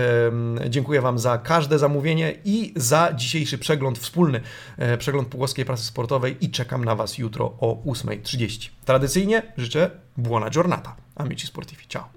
dziękuję 0.69 1.01
Wam 1.01 1.19
za 1.19 1.39
każde 1.39 1.79
zamówienie 1.79 2.35
i 2.45 2.73
za 2.77 3.13
dzisiejszy 3.13 3.59
przegląd 3.59 3.99
wspólny, 3.99 4.41
e, 4.79 4.99
przegląd 4.99 5.29
Płowskiej 5.29 5.65
Prasy 5.65 5.85
Sportowej 5.85 6.37
i 6.41 6.51
czekam 6.51 6.85
na 6.85 6.95
Was 6.95 7.19
jutro 7.19 7.45
o 7.61 7.83
8.30. 7.87 8.71
Tradycyjnie 8.85 9.43
życzę 9.57 9.91
buona 10.17 10.51
giornata. 10.51 10.97
Amici 11.17 11.47
sportivi. 11.47 11.85
Ciao. 11.89 12.09